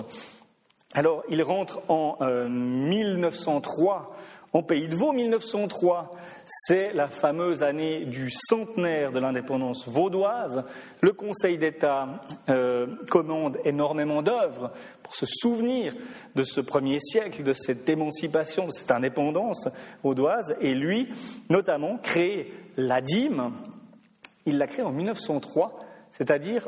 [0.95, 2.17] Alors, il rentre en
[2.49, 5.13] 1903 euh, en Pays de Vaud.
[5.13, 6.11] 1903,
[6.47, 10.65] c'est la fameuse année du centenaire de l'indépendance vaudoise.
[11.03, 14.71] Le Conseil d'État euh, commande énormément d'œuvres
[15.03, 15.95] pour se souvenir
[16.35, 19.69] de ce premier siècle, de cette émancipation, de cette indépendance
[20.03, 20.57] vaudoise.
[20.63, 21.11] Et lui,
[21.51, 23.53] notamment, crée la dîme.
[24.47, 25.79] Il l'a créée en 1903,
[26.13, 26.67] c'est-à-dire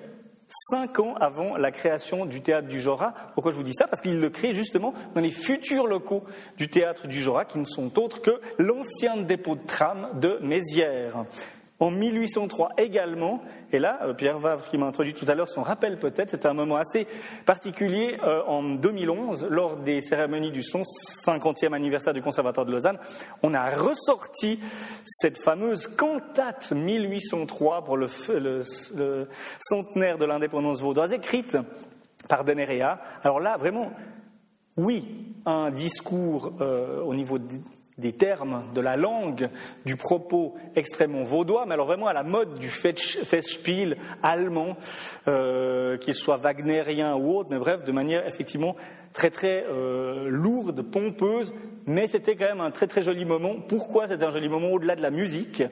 [0.51, 3.15] cinq ans avant la création du théâtre du Jura.
[3.35, 3.87] Pourquoi je vous dis ça?
[3.87, 6.25] Parce qu'il le crée justement dans les futurs locaux
[6.57, 11.25] du théâtre du Jura, qui ne sont autres que l'ancien dépôt de tram de Mézières
[11.81, 13.43] en 1803 également.
[13.73, 16.47] Et là, euh, Pierre Vavre, qui m'a introduit tout à l'heure, s'en rappelle peut-être, c'était
[16.47, 17.07] un moment assez
[17.47, 22.99] particulier euh, en 2011, lors des cérémonies du 150e anniversaire du Conservatoire de Lausanne.
[23.43, 24.61] On a ressorti
[25.05, 28.09] cette fameuse cantate 1803 pour le,
[29.59, 31.57] centenaire de l'indépendance vaudoise, écrite
[32.29, 33.01] par Denerea.
[33.25, 33.91] Alors là, vraiment,
[34.77, 35.05] oui,
[35.47, 37.39] un discours euh, au niveau
[38.01, 39.49] des termes, de la langue,
[39.85, 44.77] du propos extrêmement vaudois, mais alors vraiment à la mode du Festspiel allemand,
[45.29, 48.75] euh, qu'il soit wagnérien ou autre, mais bref, de manière effectivement
[49.13, 51.55] très très euh, lourde, pompeuse,
[51.91, 53.57] mais c'était quand même un très très joli moment.
[53.69, 55.63] Pourquoi c'était un joli moment au-delà de la musique?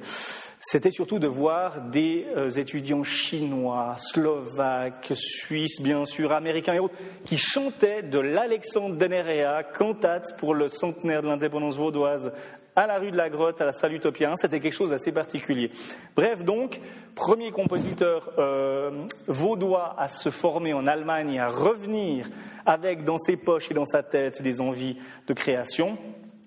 [0.60, 6.96] C'était surtout de voir des euh, étudiants chinois, slovaques, suisses bien sûr, américains et autres,
[7.24, 12.32] qui chantaient de l'Alexandre Denerea, cantate pour le centenaire de l'indépendance vaudoise
[12.78, 15.70] à la rue de la Grotte, à la Salle Utopia c'était quelque chose d'assez particulier.
[16.14, 16.80] Bref, donc,
[17.14, 18.90] premier compositeur euh,
[19.26, 22.28] vaudois à se former en Allemagne et à revenir
[22.66, 25.98] avec dans ses poches et dans sa tête des envies de création.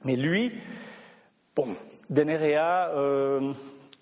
[0.03, 0.53] Mais lui,
[1.55, 1.67] bon,
[2.09, 3.53] Denerea, euh,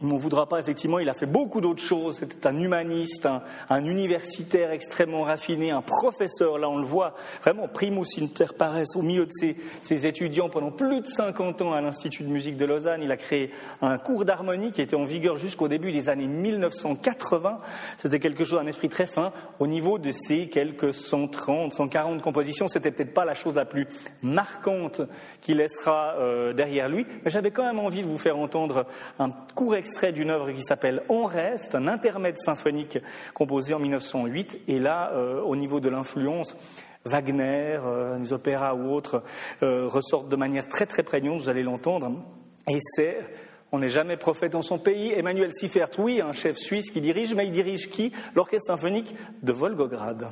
[0.01, 2.19] il m'en voudra pas, effectivement, il a fait beaucoup d'autres choses.
[2.19, 3.27] C'était un humaniste,
[3.69, 9.01] un, universitaire extrêmement raffiné, un professeur, là on le voit, vraiment primus inter pares, au
[9.01, 12.63] milieu de ses, ses étudiants pendant plus de 50 ans à l'Institut de musique de
[12.63, 13.01] Lausanne.
[13.03, 17.57] Il a créé un cours d'harmonie qui était en vigueur jusqu'au début des années 1980.
[17.97, 19.33] C'était quelque chose, un esprit très fin.
[19.59, 23.85] Au niveau de ces quelques 130, 140 compositions, c'était peut-être pas la chose la plus
[24.21, 25.01] marquante
[25.41, 28.85] qu'il laissera euh, derrière lui, mais j'avais quand même envie de vous faire entendre
[29.17, 32.99] un court extrait d'une œuvre qui s'appelle On reste, un intermède symphonique
[33.33, 34.61] composé en 1908.
[34.67, 36.55] Et là, euh, au niveau de l'influence,
[37.05, 39.23] Wagner, euh, les opéras ou autres
[39.63, 42.11] euh, ressortent de manière très très prégnante, vous allez l'entendre.
[42.69, 43.17] Et c'est,
[43.71, 47.35] on n'est jamais prophète dans son pays, Emmanuel Siffert, oui, un chef suisse qui dirige,
[47.35, 48.11] mais il dirige qui?
[48.35, 50.29] L'orchestre symphonique de Volgograd.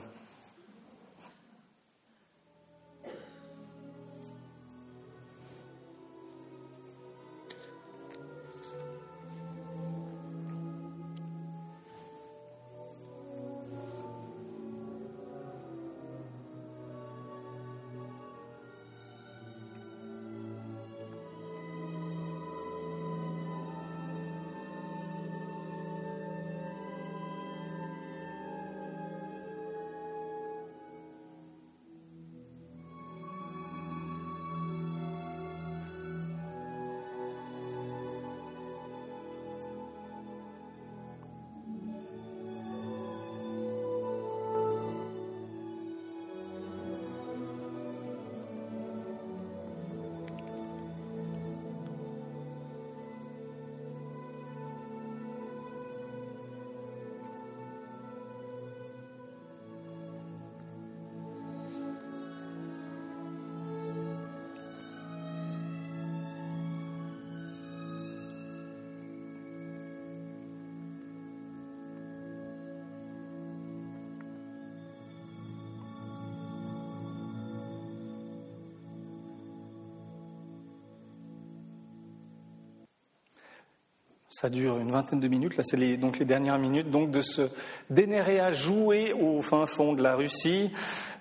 [84.40, 85.58] Ça dure une vingtaine de minutes.
[85.58, 87.50] Là, c'est les, donc les dernières minutes donc de ce
[87.90, 90.70] Dénéréa joué au fin fond de la Russie,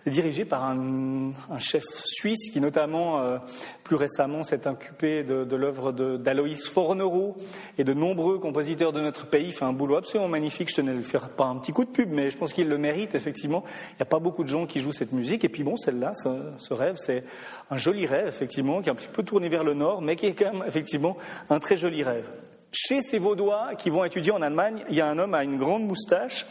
[0.05, 3.39] dirigé par un, chef suisse qui, notamment, euh,
[3.85, 7.39] plus récemment, s'est occupé de, l'œuvre d'Aloïs Fornereau
[7.79, 9.47] et de nombreux compositeurs de notre pays.
[9.47, 10.69] Il fait un boulot absolument magnifique.
[10.69, 12.69] Je tenais à lui faire pas un petit coup de pub, mais je pense qu'il
[12.69, 13.64] le mérite, effectivement.
[13.93, 15.43] Il n'y a pas beaucoup de gens qui jouent cette musique.
[15.43, 17.25] Et puis, bon, celle-là, ce, ce rêve, c'est
[17.71, 20.27] un joli rêve, effectivement, qui est un petit peu tourné vers le nord, mais qui
[20.27, 21.17] est quand même, effectivement,
[21.49, 22.31] un très joli rêve.
[22.73, 25.57] Chez ces Vaudois qui vont étudier en Allemagne, il y a un homme à une
[25.57, 26.47] grande moustache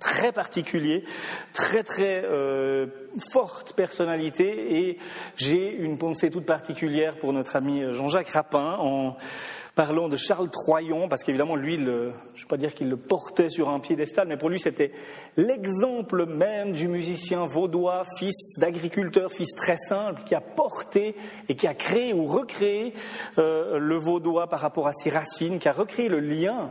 [0.00, 1.04] très particulier,
[1.52, 2.86] très très euh,
[3.32, 4.86] forte personnalité.
[4.86, 4.98] Et
[5.36, 9.16] j'ai une pensée toute particulière pour notre ami Jean-Jacques Rapin en
[9.74, 13.70] parlant de Charles Troyon, parce qu'évidemment, lui, je ne pas dire qu'il le portait sur
[13.70, 14.92] un piédestal, mais pour lui, c'était
[15.36, 21.16] l'exemple même du musicien vaudois, fils d'agriculteur, fils très simple, qui a porté
[21.48, 22.92] et qui a créé ou recréé
[23.38, 26.70] euh, le vaudois par rapport à ses racines, qui a recréé le lien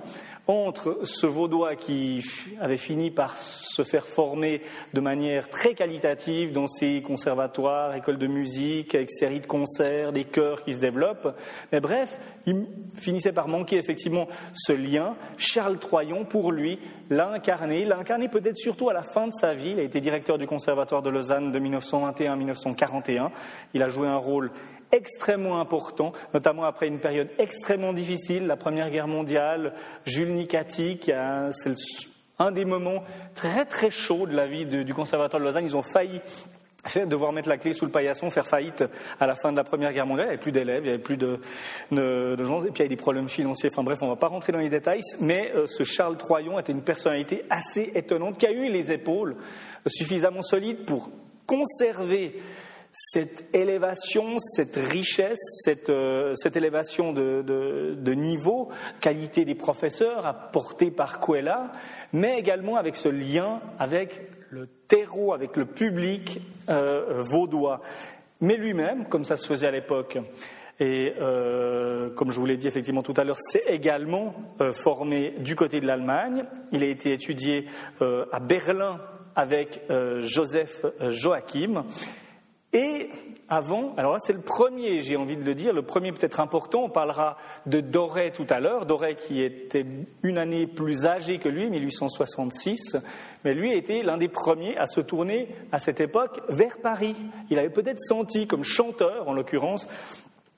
[0.52, 2.24] entre ce vaudois qui
[2.60, 4.62] avait fini par se faire former
[4.94, 10.26] de manière très qualitative dans ses conservatoires, écoles de musique, avec séries de concerts, des
[10.26, 11.36] chœurs qui se développent.
[11.72, 12.10] Mais bref,
[12.46, 12.66] il
[12.98, 15.16] finissait par manquer effectivement ce lien.
[15.38, 16.80] Charles Troyon, pour lui,
[17.10, 17.86] l'a incarné.
[17.86, 19.72] L'a incarné peut-être surtout à la fin de sa vie.
[19.72, 23.32] Il a été directeur du Conservatoire de Lausanne de 1921 à 1941.
[23.74, 24.52] Il a joué un rôle
[24.92, 29.74] extrêmement important, notamment après une période extrêmement difficile, la Première Guerre mondiale,
[30.06, 31.00] Jules Nicati,
[31.52, 31.76] c'est
[32.40, 33.04] un des moments
[33.36, 35.66] très très chauds de la vie du Conservatoire de Lausanne.
[35.66, 36.22] Ils ont failli
[37.06, 38.84] devoir mettre la clé sous le paillasson, faire faillite
[39.20, 40.28] à la fin de la Première Guerre mondiale.
[40.28, 41.40] Il n'y avait plus d'élèves, il n'y avait plus de,
[42.44, 43.70] gens, et puis il y a des problèmes financiers.
[43.72, 46.60] Enfin bref, on ne va pas rentrer dans les détails, mais euh, ce Charles Troyon
[46.60, 49.36] était une personnalité assez étonnante, qui a eu les épaules
[49.88, 51.10] suffisamment solides pour
[51.46, 52.42] conserver
[52.94, 58.70] cette élévation, cette richesse, cette, euh, élévation de, niveau,
[59.00, 61.72] qualité des professeurs apportée par Coella,
[62.14, 64.22] mais également avec ce lien avec
[64.52, 66.40] le terreau, avec le public
[66.70, 67.82] euh, vaudois.
[68.42, 70.20] Mais lui-même, comme ça se faisait à l'époque,
[70.80, 74.36] et euh, comme je vous l'ai dit effectivement tout à l'heure, c'est également
[74.84, 76.46] formé du côté de l'Allemagne.
[76.72, 77.68] Il a été étudié
[78.00, 79.00] à Berlin
[79.36, 79.82] avec
[80.22, 81.86] Joseph Joachim.
[82.74, 83.10] Et
[83.50, 86.84] avant, alors là c'est le premier, j'ai envie de le dire, le premier peut-être important,
[86.86, 89.86] on parlera de Doré tout à l'heure, Doré qui était
[90.24, 92.96] une année plus âgé que lui, 1866,
[93.44, 97.16] mais lui était l'un des premiers à se tourner à cette époque vers Paris.
[97.50, 99.86] Il avait peut-être senti, comme chanteur en l'occurrence,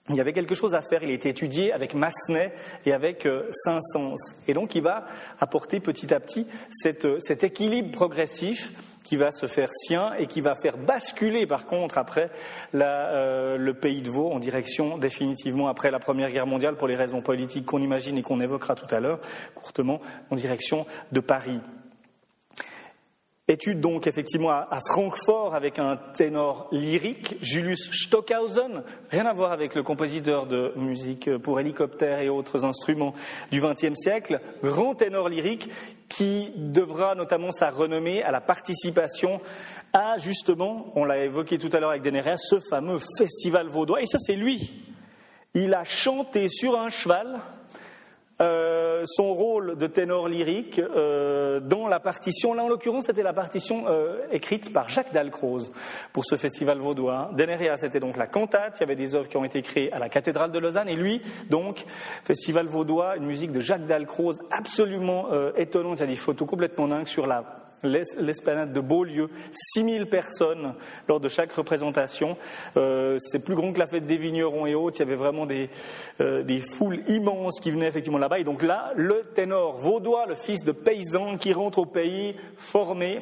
[0.10, 1.01] il y avait quelque chose à faire.
[1.04, 2.54] Il a été étudié avec Massenet
[2.86, 4.18] et avec euh, Saint-Saëns.
[4.47, 5.06] Et donc, il va
[5.39, 6.45] apporter petit à petit
[6.86, 8.74] euh, cet équilibre progressif
[9.06, 12.32] qui va se faire sien et qui va faire basculer par contre après
[12.74, 16.95] euh, le pays de Vaud en direction définitivement après la Première Guerre mondiale pour les
[16.95, 19.20] raisons politiques qu'on imagine et qu'on évoquera tout à l'heure
[19.56, 21.60] courtement en direction de Paris.
[23.50, 29.76] Étude donc effectivement à, Francfort avec un ténor lyrique, Julius Stockhausen, rien à voir avec
[29.76, 33.14] le compositeur de musique pour hélicoptères et autres instruments
[33.52, 35.70] du XXe siècle, grand ténor lyrique
[36.08, 39.41] qui devra notamment sa renommée à la participation
[39.91, 44.02] à justement, on l'a évoqué tout à l'heure avec Denerea, ce fameux festival vaudois.
[44.02, 44.72] Et ça c'est lui.
[45.54, 47.41] Il a chanté sur un cheval
[48.41, 52.53] euh, son rôle de ténor lyrique euh, dans la partition.
[52.53, 55.71] Là, en l'occurrence, c'était la partition euh, écrite par Jacques Dalcroze
[56.13, 57.29] pour ce festival vaudois.
[57.34, 58.77] Denerea, c'était donc la cantate.
[58.77, 60.89] Il y avait des œuvres qui ont été créées à la cathédrale de Lausanne.
[60.89, 61.86] Et lui, donc,
[62.23, 65.99] festival vaudois, une musique de Jacques Dalcroze absolument étonnante.
[65.99, 70.73] Il y a des photos complètement dingues sur la l'esplanade de Beaulieu, 6000 personnes
[71.07, 72.38] lors de chaque représentation.
[72.77, 74.97] Euh, c'est plus grand que la fête des vignerons et autres.
[74.99, 75.69] Il y avait vraiment des,
[76.21, 78.39] euh, des foules immenses qui venaient effectivement là-bas.
[78.39, 83.19] Et donc là, le ténor vaudois, le fils de paysan qui rentre au pays formé,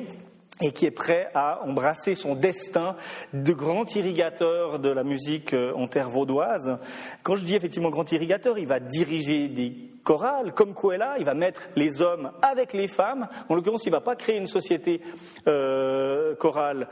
[0.62, 2.96] et qui est prêt à embrasser son destin
[3.34, 6.78] de grand irrigateur de la musique euh, en terre vaudoise.
[7.24, 11.34] Quand je dis effectivement grand irrigateur, il va diriger des chorales comme Coella, il va
[11.34, 13.28] mettre les hommes avec les femmes.
[13.50, 15.02] En l'occurrence, il ne va pas créer une société
[15.48, 16.88] euh, chorale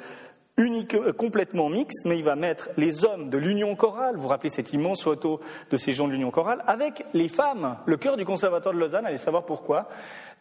[0.60, 4.28] unique, euh, complètement mixte, mais il va mettre les hommes de l'Union chorale, vous vous
[4.28, 5.40] rappelez cette immense photo
[5.72, 7.78] de ces gens de l'Union chorale, avec les femmes.
[7.86, 9.88] Le cœur du conservatoire de Lausanne, allez savoir pourquoi.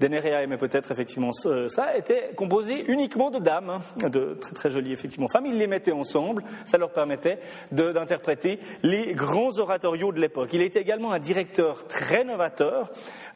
[0.00, 4.92] Denerea aimait peut-être effectivement ça, était composé uniquement de dames, hein, de très très jolies
[4.92, 5.46] effectivement femmes.
[5.46, 7.40] Ils les mettaient ensemble, ça leur permettait
[7.72, 10.50] d'interpréter les grands oratorios de l'époque.
[10.52, 12.90] Il était également un directeur très novateur,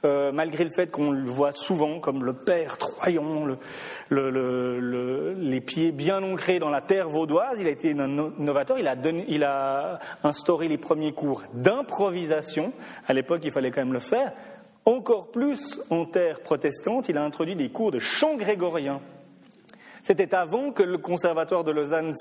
[0.05, 3.59] euh, malgré le fait qu'on le voit souvent comme le père Troyon, le,
[4.30, 7.61] le, les pieds bien ancrés dans la terre vaudoise.
[7.61, 8.09] Il a été un
[8.39, 8.97] novateur, il a,
[9.29, 12.73] il a instauré les premiers cours d'improvisation.
[13.07, 14.33] À l'époque, il fallait quand même le faire.
[14.85, 19.01] Encore plus en terre protestante, il a introduit des cours de chant grégorien.
[20.03, 22.15] C'était avant que le conservatoire de Lausanne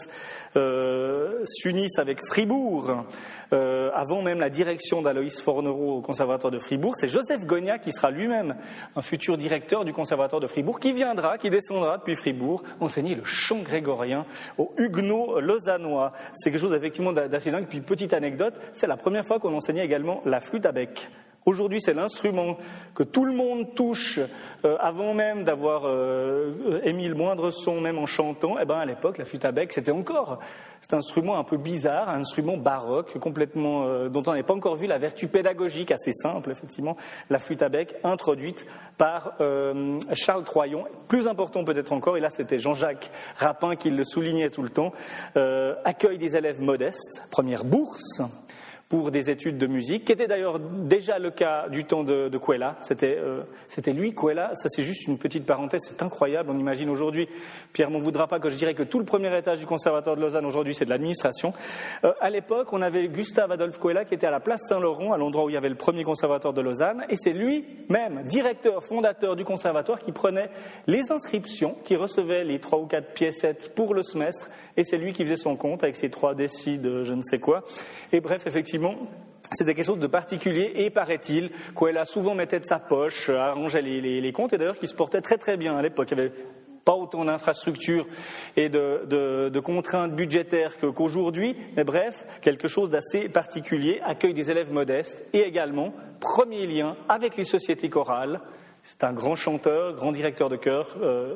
[0.55, 3.05] euh, s'unisse avec Fribourg,
[3.53, 6.95] euh, avant même la direction d'Aloïs Fornereau au conservatoire de Fribourg.
[6.95, 8.55] C'est Joseph Gogna qui sera lui-même
[8.95, 13.23] un futur directeur du conservatoire de Fribourg, qui viendra, qui descendra depuis Fribourg, enseigner le
[13.23, 14.25] chant grégorien
[14.59, 16.11] aux huguenots lausannois.
[16.33, 17.65] C'est quelque chose effectivement d'assez dingue.
[17.67, 21.09] Puis petite anecdote, c'est la première fois qu'on enseignait également la flûte à bec
[21.43, 22.57] Aujourd'hui, c'est l'instrument
[22.93, 24.19] que tout le monde touche
[24.63, 28.57] euh, avant même d'avoir euh, émis le moindre son, même en chantant.
[28.61, 30.39] Eh ben, à l'époque, la flûte à bec, c'était encore
[30.81, 34.75] cet instrument un peu bizarre, un instrument baroque, complètement euh, dont on n'avait pas encore
[34.75, 36.95] vu la vertu pédagogique assez simple, effectivement,
[37.31, 38.67] la flûte à bec introduite
[38.99, 39.33] par
[40.13, 40.83] Charles Troyon.
[41.07, 44.91] Plus important peut-être encore, et là c'était Jean-Jacques Rapin qui le soulignait tout le temps,
[45.85, 48.21] accueil des élèves modestes, première bourse
[48.91, 52.39] pour des études de musique, qui était d'ailleurs déjà le cas du temps de, de
[53.03, 54.51] euh, c'était lui, Cuella.
[54.53, 55.79] Ça, c'est juste une petite parenthèse.
[55.85, 56.49] C'est incroyable.
[56.51, 57.29] On imagine aujourd'hui,
[57.71, 60.21] Pierre m'en voudra pas que je dirais que tout le premier étage du Conservatoire de
[60.21, 61.53] Lausanne aujourd'hui, c'est de l'administration.
[62.03, 65.17] Euh, à l'époque, on avait Gustave Adolphe Cuella qui était à la place Saint-Laurent, à
[65.17, 69.37] l'endroit où il y avait le premier Conservatoire de Lausanne, et c'est lui-même, directeur, fondateur
[69.37, 70.49] du Conservatoire, qui prenait
[70.87, 75.13] les inscriptions, qui recevait les trois ou quatre piécettes pour le semestre, et c'est lui
[75.13, 77.63] qui faisait son compte avec ses trois décis de je ne sais quoi.
[78.11, 78.80] Et bref, effectivement
[79.51, 84.21] c'était quelque chose de particulier et paraît-il qu'elle souvent mettait de sa poche, arrangeait les,
[84.21, 86.09] les, comptes et d'ailleurs qui se portait très très bien à l'époque.
[86.11, 86.33] Il n'y avait
[86.85, 88.07] pas autant d'infrastructures
[88.55, 95.23] et de, contraintes budgétaires qu'aujourd'hui, mais bref, quelque chose d'assez particulier, accueil des élèves modestes
[95.33, 98.41] et également premier lien avec les sociétés chorales.
[98.83, 101.35] C'est un grand chanteur, grand directeur de chœur, euh,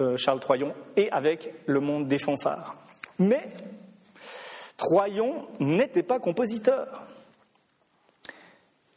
[0.00, 2.76] euh, Charles Troyon, et avec le monde des fanfares.
[3.18, 3.44] Mais
[4.78, 7.02] Troyon n'était pas compositeur.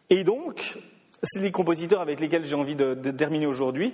[0.09, 0.77] Et donc,
[1.36, 3.93] les compositeurs avec lesquels j'ai envie de, terminer aujourd'hui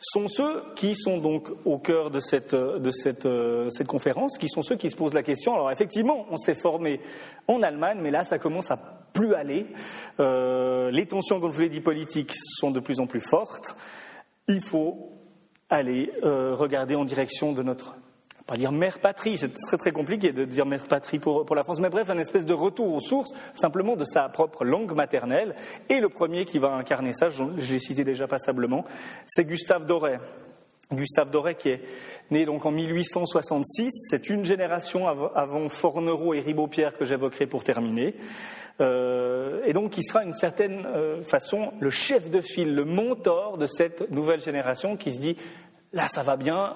[0.00, 4.90] sont ceux qui sont donc au cœur de, euh, cette, conférence, qui sont ceux qui
[4.90, 5.54] se posent la question.
[5.54, 7.00] Alors effectivement, on s'est formé
[7.48, 8.76] en Allemagne, mais là, ça commence à
[9.12, 9.66] plus aller.
[10.18, 13.76] Euh, les tensions, comme je vous l'ai dit, politiques sont de plus en plus fortes.
[14.48, 15.12] Il faut
[15.68, 17.96] aller euh, regarder en direction de notre
[18.50, 21.78] pas dire mère patrie, c'est très très compliqué de dire mère patrie pour, la France,
[21.78, 25.54] mais bref, un espèce de retour aux sources, simplement de sa propre langue maternelle.
[25.88, 28.84] Et le premier qui va incarner ça, je, l'ai cité déjà passablement,
[29.24, 30.18] c'est Gustave Doré.
[30.90, 31.82] Gustave Doré qui est
[32.32, 38.16] né donc en 1866, c'est une génération avant Fornereau et Ribot-Pierre que j'évoquerai pour terminer,
[38.80, 43.58] euh, et donc qui sera d'une certaine euh, façon le chef de file, le mentor
[43.58, 45.36] de cette nouvelle génération qui se dit
[45.92, 46.74] là ça va bien,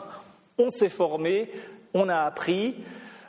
[0.59, 1.50] on s'est formé,
[1.92, 2.76] on a appris.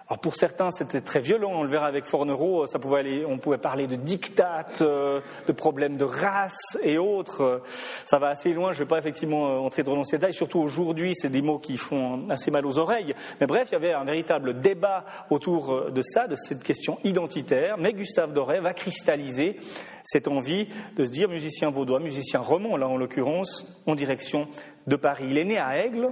[0.08, 1.52] Alors pour certains, c'était très violent.
[1.56, 2.68] On le verra avec Fornereau.
[2.68, 7.64] Ça pouvait aller, on pouvait parler de diktat, euh, de problèmes de race et autres.
[8.06, 8.72] Ça va assez loin.
[8.72, 10.36] Je ne vais pas effectivement euh, entrer dans ces détails.
[10.36, 13.16] Surtout aujourd'hui, c'est des mots qui font assez mal aux oreilles.
[13.42, 17.00] Mais bref, il y avait un véritable débat autour euh, de ça, de cette question
[17.04, 17.80] identitaire.
[17.80, 19.58] Mais Gustave Doré va cristalliser
[20.04, 20.68] cette envie
[20.98, 24.48] de se dire musicien vaudois, musicien roman, là en l'occurrence, en direction
[24.86, 25.26] de Paris.
[25.32, 26.12] Il est né à Aigle,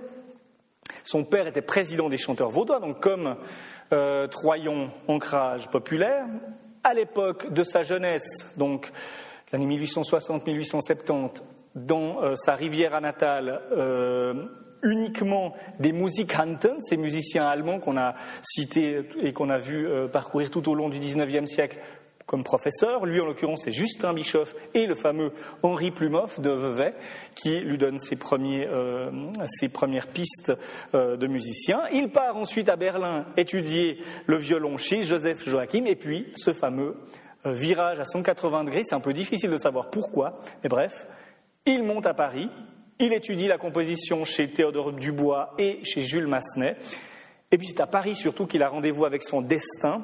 [1.04, 3.36] son père était président des chanteurs vaudois, donc comme
[3.92, 6.26] euh, Troyon, ancrage populaire.
[6.84, 8.92] À l'époque de sa jeunesse, donc
[9.52, 11.42] l'année 1860-1870,
[11.76, 14.34] dans euh, sa rivière natale, euh,
[14.82, 20.68] uniquement des Musikanten, ces musiciens allemands qu'on a cités et qu'on a vu parcourir tout
[20.68, 21.80] au long du XIXe siècle
[22.26, 23.06] comme professeur.
[23.06, 26.94] Lui, en l'occurrence, c'est Justin Bischoff et le fameux Henri Plumoff de Vevey
[27.36, 29.12] qui lui donne ses, premiers, euh,
[29.46, 30.54] ses premières pistes
[30.94, 31.82] euh, de musicien.
[31.92, 36.98] Il part ensuite à Berlin étudier le violon chez Joseph Joachim et puis ce fameux
[37.46, 38.84] euh, virage à 180 degrés.
[38.84, 40.94] C'est un peu difficile de savoir pourquoi, mais bref,
[41.66, 42.50] il monte à Paris.
[43.00, 46.78] Il étudie la composition chez Théodore Dubois et chez Jules Massenet.
[47.52, 50.04] Et puis c'est à Paris surtout qu'il a rendez-vous avec son destin,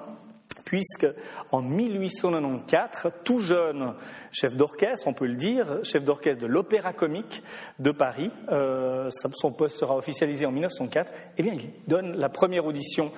[0.70, 1.08] puisque
[1.52, 3.96] en 1894, tout jeune
[4.32, 7.42] chef d'orchestre, on peut le dire, chef d'orchestre de l'Opéra Comique
[7.80, 12.68] de Paris, euh, son poste sera officialisé en 1904, eh bien, il donne la première
[12.68, 13.12] audition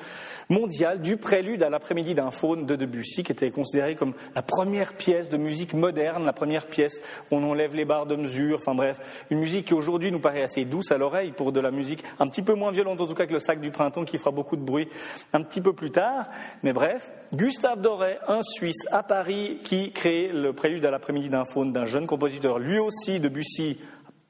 [0.51, 4.93] mondiale du prélude à l'après-midi d'un faune de Debussy, qui était considéré comme la première
[4.93, 8.75] pièce de musique moderne, la première pièce où on enlève les barres de mesure, enfin
[8.75, 12.03] bref, une musique qui aujourd'hui nous paraît assez douce à l'oreille pour de la musique
[12.19, 14.31] un petit peu moins violente en tout cas que le sac du printemps qui fera
[14.31, 14.89] beaucoup de bruit
[15.31, 16.25] un petit peu plus tard.
[16.63, 21.45] Mais bref, Gustave Doré, un Suisse à Paris qui crée le prélude à l'après-midi d'un
[21.45, 23.79] faune d'un jeune compositeur, lui aussi Debussy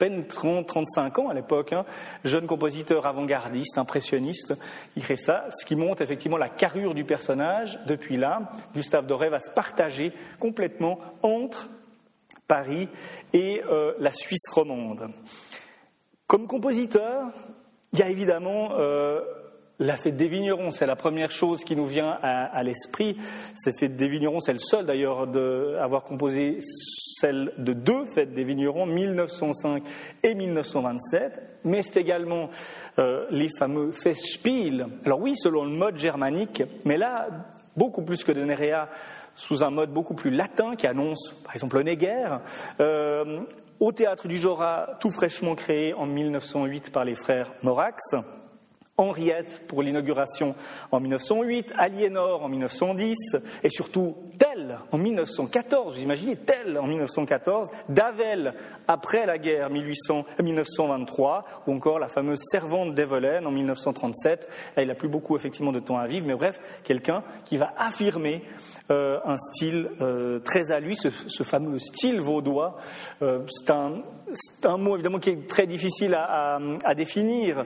[0.02, 1.86] peine 30, 35 ans à l'époque, hein,
[2.24, 4.58] jeune compositeur avant-gardiste, impressionniste,
[4.96, 7.78] il crée ça, ce qui montre effectivement la carrure du personnage.
[7.86, 11.70] Depuis là, Gustave Doré va se partager complètement entre
[12.48, 12.90] Paris
[13.34, 15.08] et euh, la Suisse romande.
[16.26, 17.28] Comme compositeur,
[17.94, 19.22] il y a évidemment euh,
[19.82, 23.18] la fête des vignerons, c'est la première chose qui nous vient à, l'esprit.
[23.56, 28.44] Cette fête des vignerons, c'est le seul d'ailleurs d'avoir composé celle de deux fêtes des
[28.44, 29.84] vignerons, 1905
[30.24, 32.50] et 1927, mais c'est également
[33.00, 34.88] euh, les fameux Festspiel.
[35.04, 37.28] Alors oui, selon le mode germanique, mais là,
[37.76, 38.88] beaucoup plus que de Nerea,
[39.34, 42.42] sous un mode beaucoup plus latin qui annonce, par exemple, le Néguerre.
[42.80, 43.42] Euh,
[43.80, 48.16] au théâtre du Jorat, tout fraîchement créé en 1908 par les frères Morax.
[49.02, 50.56] Henriette pour l'inauguration
[50.92, 55.96] en 1908, Aliénor en 1910 et surtout Tell en 1914.
[55.96, 58.54] Vous imaginez Tell en 1914, Davel
[58.88, 64.50] après la guerre 1800, 1923 ou encore la fameuse servante d'Evelyn en 1937.
[64.76, 68.44] Elle n'a plus beaucoup effectivement de temps à vivre, mais bref, quelqu'un qui va affirmer
[68.90, 71.10] euh, un style euh, très à lui, ce,
[71.44, 72.78] fameux style vaudois.
[73.22, 73.72] Euh, c'est
[74.66, 77.66] un, mot évidemment qui est très difficile à définir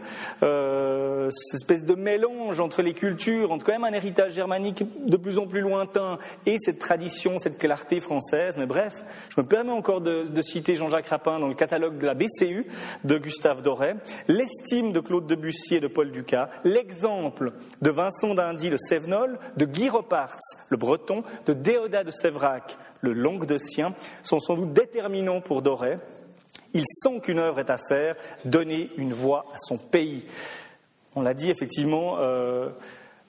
[1.32, 5.40] cette espèce de mélange entre les cultures, entre quand même un héritage germanique de plus
[5.40, 8.56] en plus lointain et cette tradition, cette clarté française.
[8.58, 8.94] Mais bref,
[9.30, 12.68] je me permets encore de, citer Jean-Jacques Rapin dans le catalogue de la BCU
[13.04, 13.96] de Gustave Doré,
[14.28, 19.66] l'estime de Claude Debussy et de Paul Ducas, l'exemple de Vincent d'Indy le Sévenol, de
[19.66, 20.38] Guy Reparts
[20.70, 25.98] le Breton, de Déodat de Sévrac le Languedocien sont sans doute déterminants pour Doré.
[26.74, 30.26] Il sent qu'une œuvre est à faire, donner une voix à son pays.
[31.18, 32.68] On l'a dit effectivement, euh,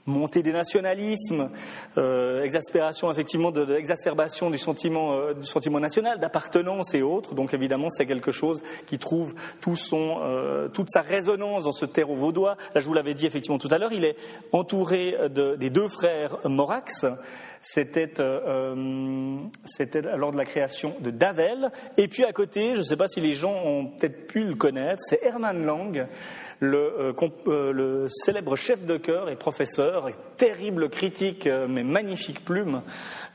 [0.07, 1.51] montée des nationalismes,
[1.97, 7.37] euh, exaspération effectivement de, l'exacerbation du sentiment, euh, du sentiment national, d'appartenance et autres.
[7.37, 10.20] Donc évidemment, c'est quelque chose qui trouve tout son,
[10.74, 12.57] toute sa résonance dans ce terreau vaudois.
[12.74, 14.16] Là, je vous l'avais dit effectivement tout à l'heure, il est
[14.51, 17.07] entouré des deux frères Morax.
[17.62, 21.70] C'était lors de la création de Davel.
[21.97, 24.55] Et puis à côté, je ne sais pas si les gens ont peut-être pu le
[24.55, 26.07] connaître, c'est Hermann Lang,
[26.61, 27.12] le, euh,
[27.48, 32.82] euh, le, célèbre chef de chœur et professeur, terrible critique euh, mais magnifique plume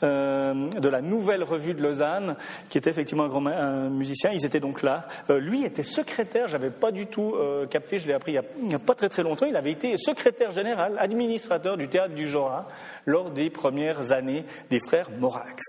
[0.01, 2.35] de la nouvelle revue de Lausanne,
[2.69, 4.31] qui était effectivement un grand musicien.
[4.33, 5.07] Ils étaient donc là.
[5.29, 7.35] lui était secrétaire, j'avais pas du tout
[7.69, 9.45] capté, je l'ai appris il n'y a, pas très très longtemps.
[9.45, 12.67] Il avait été secrétaire général, administrateur du théâtre du Jorat
[13.05, 15.61] lors des premières années des frères Morax.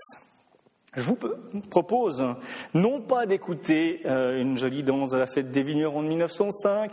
[0.95, 1.17] Je vous
[1.69, 2.23] propose
[2.73, 6.91] non pas d'écouter une jolie danse de la fête des vignerons de 1905,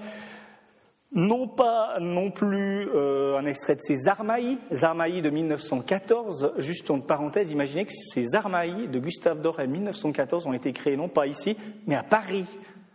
[1.13, 7.01] non pas non plus euh, un extrait de ces Armailles, Armailles de 1914, juste en
[7.01, 11.57] parenthèse, imaginez que ces Armailles de Gustave Doré 1914 ont été créées non pas ici,
[11.87, 12.47] mais à Paris,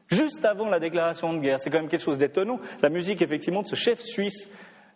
[0.08, 1.60] juste avant la déclaration de guerre.
[1.60, 2.60] C'est quand même quelque chose d'étonnant.
[2.82, 4.50] La musique, effectivement, de ce chef suisse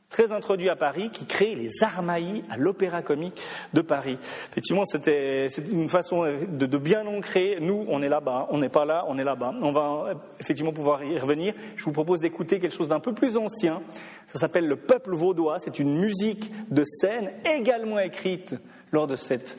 [0.10, 3.40] très introduit à Paris, qui crée les Armailles à l'Opéra Comique
[3.74, 4.18] de Paris.
[4.52, 7.58] Effectivement, c'était une façon de, bien ancrer.
[7.62, 9.54] Nous, on est là-bas, on n'est pas là, on est là-bas.
[9.62, 11.54] On va effectivement pouvoir y revenir.
[11.76, 13.82] Je vous propose d'écouter quelque chose d'un peu plus ancien.
[14.28, 15.60] Ça s'appelle Le Peuple vaudois.
[15.60, 18.56] C'est une musique de scène également écrite
[18.92, 19.56] lors de cette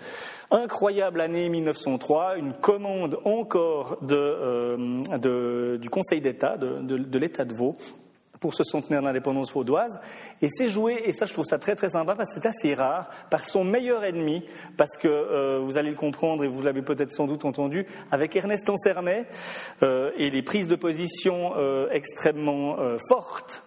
[0.51, 7.55] incroyable année 1903, une commande encore euh, de, du Conseil d'État, de, de l'État de
[7.55, 7.77] Vaud,
[8.41, 10.01] pour ce centenaire d'indépendance vaudoise.
[10.43, 12.75] Et c'est joué, et ça je trouve ça très très sympa, parce que c'est assez
[12.75, 14.45] rare, par son meilleur ennemi,
[14.77, 18.35] parce que euh, vous allez le comprendre, et vous l'avez peut-être sans doute entendu, avec
[18.35, 19.27] Ernest Ansermet,
[19.83, 22.77] euh, et les prises de position euh, extrêmement
[23.09, 23.63] fortes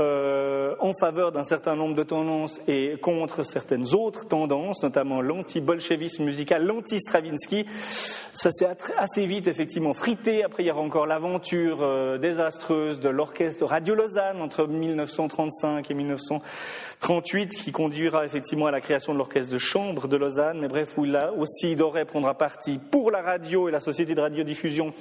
[0.00, 6.24] euh, en faveur d'un certain nombre de tendances et contre certaines autres tendances, notamment l'anti-bolchevisme
[6.24, 7.64] musical, l'anti-Stravinsky.
[7.68, 8.66] Ça s'est
[8.98, 10.42] assez vite effectivement frité.
[10.42, 15.94] Après, il y aura encore l'aventure euh, désastreuse de l'orchestre Radio Lausanne entre 1935 et
[15.94, 20.58] 1938 qui conduira effectivement à la création de l'orchestre de chambre de Lausanne.
[20.60, 24.20] Mais bref, où là aussi Doré prendra parti pour la radio et la société de
[24.20, 24.92] radiodiffusion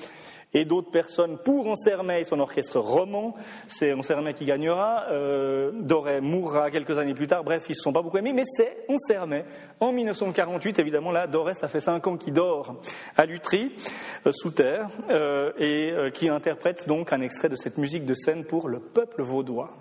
[0.54, 3.36] et d'autres personnes pour Ansermet et son orchestre roman.
[3.68, 5.06] C'est Ansermet qui gagnera.
[5.12, 7.44] Euh, Doré mourra quelques années plus tard.
[7.44, 9.46] Bref, ils ne se sont pas beaucoup aimés, mais c'est Ansermet.
[9.80, 12.76] En 1948, évidemment, là, Doré, ça fait cinq ans qu'il dort
[13.18, 13.74] à Lutry,
[14.26, 18.14] euh, sous terre, euh, et euh, qui interprète donc un extrait de cette musique de
[18.14, 19.72] scène pour le peuple vaudois.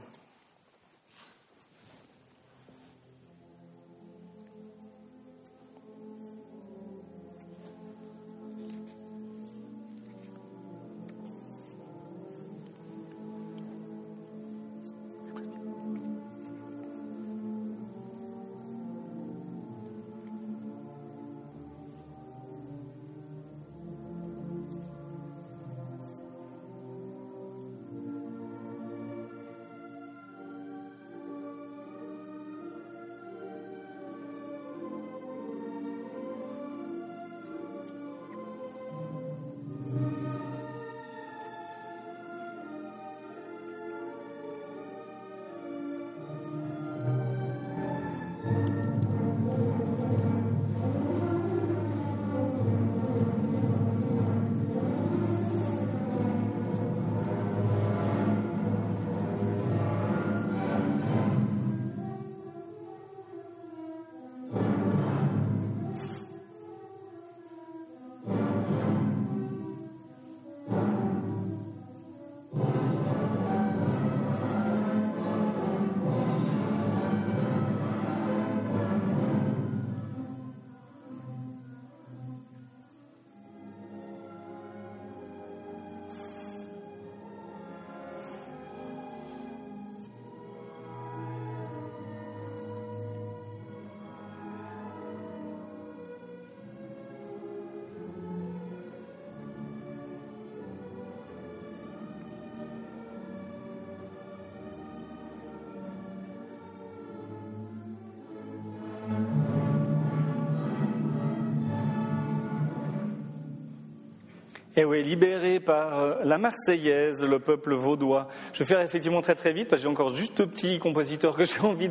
[114.74, 118.28] Et oui, libéré par euh, la Marseillaise, le peuple vaudois.
[118.54, 121.36] Je vais faire effectivement très très vite parce que j'ai encore juste deux petits compositeurs
[121.36, 121.90] que j'ai envie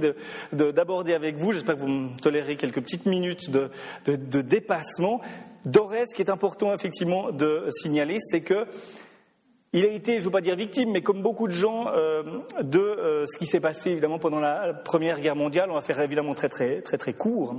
[0.52, 1.52] d'aborder de, avec vous.
[1.52, 3.70] J'espère que vous me tolérez quelques petites minutes de,
[4.06, 5.22] de dépassement.
[5.66, 8.66] Dorès, ce qui est important effectivement de signaler, c'est que
[9.74, 12.24] il a été, je ne veux pas dire victime, mais comme beaucoup de gens, euh,
[12.62, 15.72] de euh, ce qui s'est passé évidemment pendant la Première Guerre mondiale.
[15.72, 17.56] On va faire évidemment très très très très court.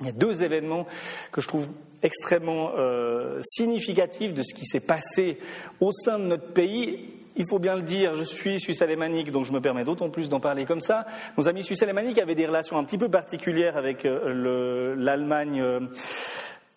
[0.00, 0.86] Il y a deux événements
[1.30, 1.68] que je trouve
[2.02, 5.38] extrêmement euh, significatifs de ce qui s'est passé
[5.80, 7.10] au sein de notre pays.
[7.34, 10.28] Il faut bien le dire, je suis suisse alémanique, donc je me permets d'autant plus
[10.28, 11.06] d'en parler comme ça.
[11.38, 15.62] Nos amis suisses alémaniques avaient des relations un petit peu particulières avec euh, l'Allemagne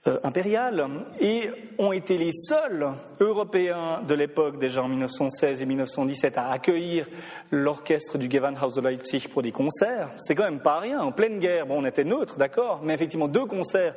[0.07, 0.87] euh, impériales
[1.19, 1.49] et
[1.79, 2.89] ont été les seuls
[3.19, 7.07] Européens de l'époque, déjà en 1916 et 1917, à accueillir
[7.49, 10.09] l'orchestre du Gewandhaus de Leipzig pour des concerts.
[10.17, 11.01] C'est quand même pas rien.
[11.01, 13.95] En pleine guerre, bon, on était neutre, d'accord, mais effectivement deux concerts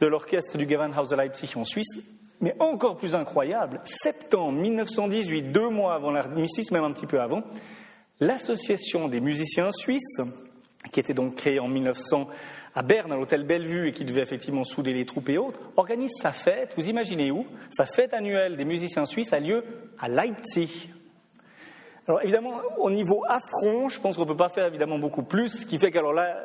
[0.00, 1.98] de l'orchestre du Gewandhaus de Leipzig en Suisse.
[2.40, 7.44] Mais encore plus incroyable, septembre 1918, deux mois avant l'armistice, même un petit peu avant,
[8.18, 10.20] l'association des musiciens suisses,
[10.90, 12.28] qui était donc créée en 1900
[12.74, 16.12] à Berne, à l'hôtel Bellevue, et qui devait effectivement souder les troupes et autres, organise
[16.20, 17.46] sa fête, vous imaginez où?
[17.70, 19.64] Sa fête annuelle des musiciens suisses a lieu
[19.98, 20.90] à Leipzig.
[22.06, 25.60] Alors évidemment, au niveau affront, je pense qu'on ne peut pas faire évidemment beaucoup plus,
[25.60, 26.36] ce qui fait qu'alors là,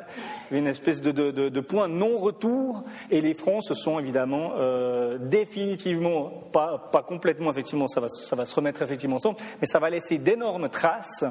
[0.50, 3.98] il y a une espèce de, de, de, point non-retour, et les fronts se sont
[3.98, 9.36] évidemment euh, définitivement, pas, pas, complètement effectivement, ça va, ça va se remettre effectivement ensemble,
[9.60, 11.24] mais ça va laisser d'énormes traces,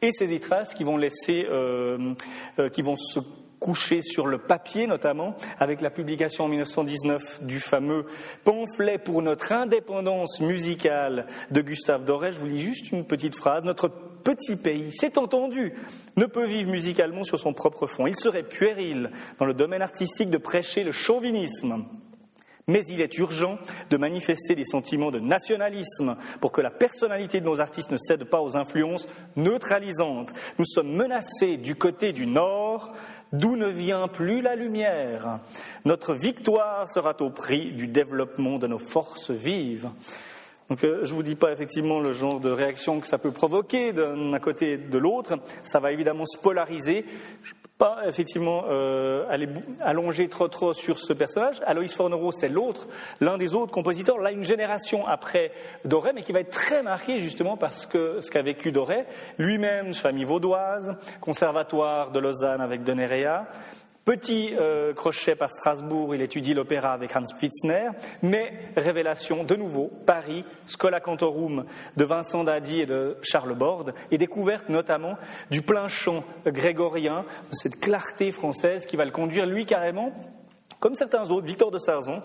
[0.00, 2.14] et c'est des traces qui vont laisser, euh,
[2.60, 3.18] euh, qui vont se
[3.62, 8.06] couché sur le papier notamment, avec la publication en 1919 du fameux
[8.42, 12.32] pamphlet pour notre indépendance musicale de Gustave Doré.
[12.32, 13.62] Je vous lis juste une petite phrase.
[13.62, 15.74] Notre petit pays, c'est entendu,
[16.16, 18.08] ne peut vivre musicalement sur son propre fond.
[18.08, 21.84] Il serait puéril dans le domaine artistique de prêcher le chauvinisme.
[22.68, 23.58] Mais il est urgent
[23.90, 28.24] de manifester des sentiments de nationalisme pour que la personnalité de nos artistes ne cède
[28.24, 30.32] pas aux influences neutralisantes.
[30.58, 32.92] Nous sommes menacés du côté du Nord
[33.32, 35.38] d'où ne vient plus la lumière.
[35.84, 39.88] Notre victoire sera au prix du développement de nos forces vives.
[40.68, 43.30] Donc, euh, je ne vous dis pas effectivement le genre de réaction que ça peut
[43.30, 45.38] provoquer d'un côté et de l'autre.
[45.64, 47.04] Ça va évidemment se polariser
[47.82, 49.48] pas effectivement euh, aller
[49.80, 51.60] allonger trop trop sur ce personnage.
[51.66, 52.86] Alois Fornero, c'est l'autre,
[53.20, 55.50] l'un des autres compositeurs, là une génération après
[55.84, 59.04] Doré, mais qui va être très marqué justement parce que ce qu'a vécu Doré,
[59.36, 62.92] lui-même, famille vaudoise, conservatoire de Lausanne avec De
[64.04, 67.90] Petit euh, crochet par Strasbourg, il étudie l'opéra avec Hans Pfitzner,
[68.20, 74.18] mais révélation de nouveau, Paris, Scola Cantorum de Vincent Dadi et de Charles Borde, et
[74.18, 75.16] découverte notamment
[75.52, 80.12] du plein chant grégorien, de cette clarté française qui va le conduire, lui carrément,
[80.80, 82.22] comme certains autres, Victor de Sarzon,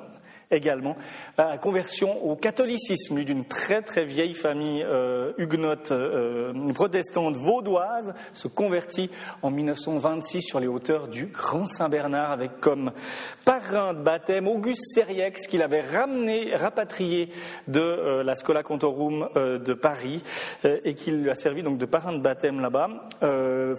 [0.51, 0.95] également,
[1.37, 8.47] la conversion au catholicisme, d'une très très vieille famille euh, huguenote euh, protestante vaudoise, se
[8.47, 9.09] convertit
[9.41, 12.91] en 1926 sur les hauteurs du Grand Saint-Bernard avec comme
[13.43, 17.29] parrain de baptême Auguste Seriex qu'il avait ramené, rapatrié
[17.67, 20.23] de euh, la Scola Cantorum de Paris
[20.63, 22.89] et qui lui a servi donc de parrain de baptême là-bas.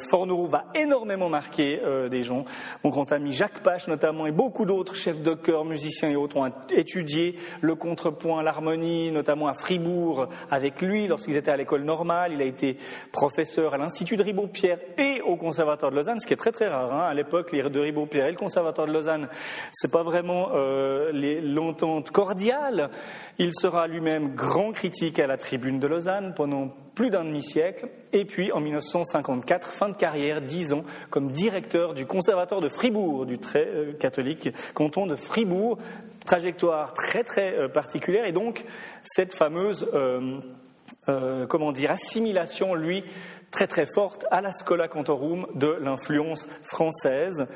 [0.09, 2.45] Forneroux va énormément marquer des gens.
[2.85, 6.37] Mon grand ami Jacques Pache notamment et beaucoup d'autres chefs de chœur, musiciens et autres
[6.37, 12.33] ont étudié le contrepoint, l'harmonie, notamment à Fribourg avec lui lorsqu'ils étaient à l'école normale.
[12.33, 12.77] Il a été
[13.13, 16.69] professeur à l'Institut de Ribaud-Pierre et au Conservatoire de Lausanne, ce qui est très très
[16.69, 16.93] rare.
[16.93, 17.07] Hein.
[17.09, 19.29] À l'époque, les de Ribaud-Pierre et le Conservatoire de Lausanne,
[19.73, 21.11] c'est pas vraiment euh,
[21.43, 22.91] l'entente cordiale.
[23.39, 28.25] Il sera lui-même grand critique à la Tribune de Lausanne pendant plus d'un demi-siècle, et
[28.25, 33.39] puis en 1954, fin de carrière, dix ans, comme directeur du Conservatoire de Fribourg, du
[33.39, 35.79] très euh, catholique canton de Fribourg,
[36.27, 38.65] trajectoire très très euh, particulière, et donc
[39.05, 43.05] cette fameuse, euh, comment dire, assimilation, lui,
[43.53, 47.47] très très forte à la Scola Cantorum de l'influence française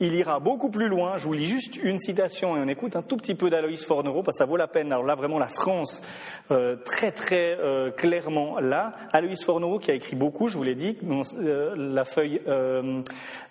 [0.00, 1.18] il ira beaucoup plus loin.
[1.18, 4.22] Je vous lis juste une citation et on écoute un tout petit peu d'Aloïs Fornereau
[4.22, 4.90] parce que ça vaut la peine.
[4.92, 6.02] Alors là, vraiment, la France,
[6.50, 8.94] euh, très très euh, clairement là.
[9.12, 12.40] Aloïs Fornereau qui a écrit beaucoup, je vous l'ai dit, dans euh, la feuille,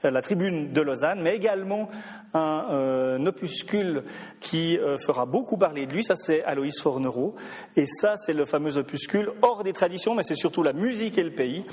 [0.04, 1.90] la tribune de Lausanne, mais également
[2.34, 4.04] un opuscule
[4.40, 6.04] qui fera beaucoup parler de lui.
[6.04, 7.36] Ça, c'est Aloïs Fornereau.
[7.76, 11.24] Et ça, c'est le fameux opuscule hors des traditions, mais c'est surtout la musique et
[11.24, 11.66] le pays.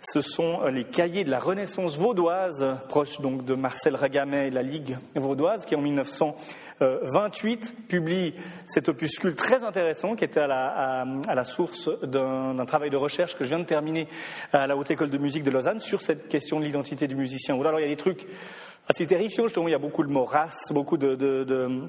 [0.00, 5.64] Ce sont les cahiers de la Renaissance vaudoise, proche donc de Marcel La Ligue vaudoise,
[5.64, 8.34] qui en 1928 publie
[8.66, 13.50] cet opuscule très intéressant qui était à la, source d'un travail de recherche que je
[13.50, 14.08] viens de terminer
[14.52, 17.60] à la Haute École de musique de Lausanne sur cette question de l'identité du musicien.
[17.60, 18.26] Alors il y a des trucs
[18.86, 20.28] Ah, c'est terrifiant, justement, il y a beaucoup de mots
[20.70, 21.86] beaucoup de,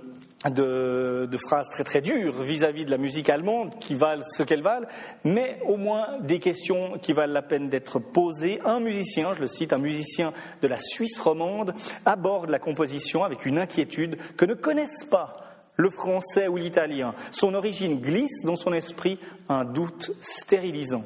[1.37, 4.87] phrases très très dures vis-à-vis de la musique allemande qui valent ce qu'elles valent,
[5.23, 8.59] mais au moins des questions qui valent la peine d'être posées.
[8.65, 11.73] Un musicien, je le cite, un musicien de la Suisse romande,
[12.05, 15.33] aborde la composition avec une inquiétude que ne connaissent pas
[15.77, 17.13] le français ou l'italien.
[17.31, 19.19] Son origine glisse dans son esprit
[19.49, 21.03] un doute stérilisant.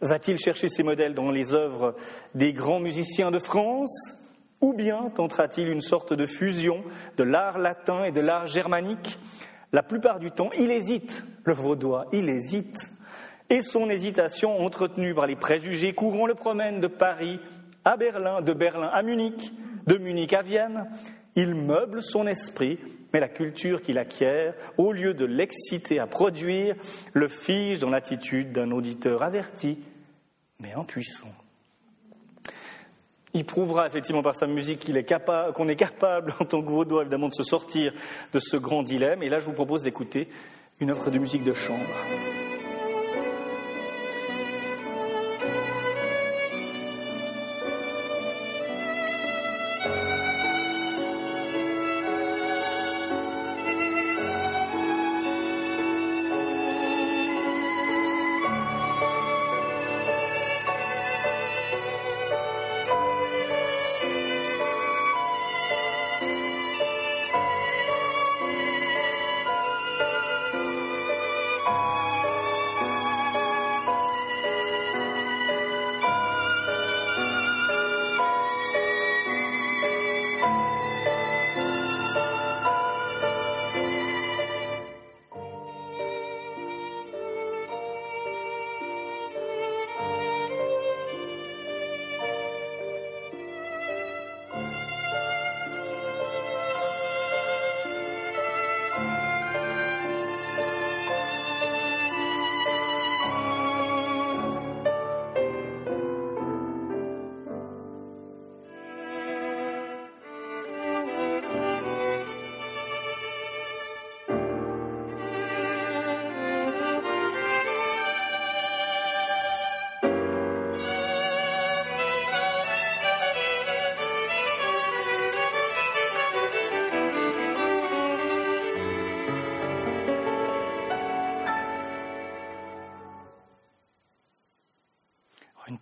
[0.00, 1.94] Va-t-il chercher ses modèles dans les œuvres
[2.34, 4.23] des grands musiciens de France?
[4.60, 6.82] Ou bien tentera-t-il une sorte de fusion
[7.16, 9.18] de l'art latin et de l'art germanique?
[9.72, 12.92] La plupart du temps, il hésite, le vaudois, il hésite.
[13.50, 17.40] Et son hésitation, entretenue par les préjugés courants, le promène de Paris
[17.84, 19.52] à Berlin, de Berlin à Munich,
[19.86, 20.88] de Munich à Vienne.
[21.36, 22.78] Il meuble son esprit,
[23.12, 26.76] mais la culture qu'il acquiert, au lieu de l'exciter à produire,
[27.12, 29.78] le fige dans l'attitude d'un auditeur averti,
[30.60, 31.32] mais impuissant
[33.34, 37.02] il prouvera effectivement par sa musique qu'on est, capable, est capable, en tant que vaudois,
[37.02, 37.92] évidemment, de se sortir
[38.32, 39.22] de ce grand dilemme.
[39.22, 40.28] Et là, je vous propose d'écouter
[40.80, 41.94] une œuvre de musique de chambre.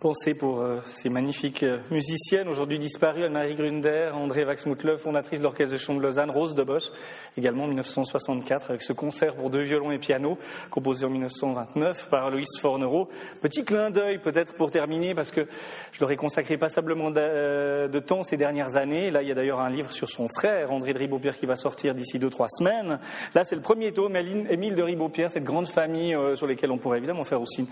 [0.03, 5.45] Pensée pour euh, ces magnifiques euh, musiciennes, aujourd'hui disparues, Anne-Marie Grunder, André Waxmutlov, fondatrice de
[5.45, 6.91] l'Orchestre de Chambre de Lausanne, Rose de Bosch,
[7.37, 10.37] également en 1964, avec ce concert pour deux violons et piano,
[10.69, 13.07] composé en 1929 par Louis Fornero.
[13.41, 15.47] Petit clin d'œil peut-être pour terminer, parce que
[15.93, 19.09] je leur ai consacré passablement de, euh, temps ces dernières années.
[19.09, 21.55] Là, il y a d'ailleurs un livre sur son frère, André de Ribaupierre, qui va
[21.55, 22.99] sortir d'ici deux, trois semaines.
[23.33, 26.97] Là, c'est le premier tome, Émile de Ribaupierre, cette grande famille sur laquelle on pourrait
[26.97, 27.69] évidemment faire aussi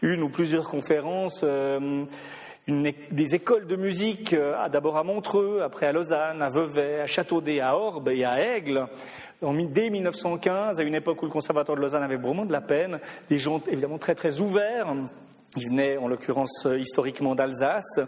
[0.00, 1.44] une ou plusieurs conférences.
[1.80, 2.04] Euh,
[2.66, 7.60] des écoles de musique, euh, d'abord à Montreux, après à Lausanne, à Vevey, à Châteaudet,
[7.60, 8.86] à Orbe et à Aigle.
[9.42, 13.00] dès 1915, à une époque où le conservatoire de Lausanne avait vraiment de la peine,
[13.28, 14.94] des gens évidemment très très ouverts,
[15.56, 18.00] il venait en l'occurrence euh, historiquement d'Alsace.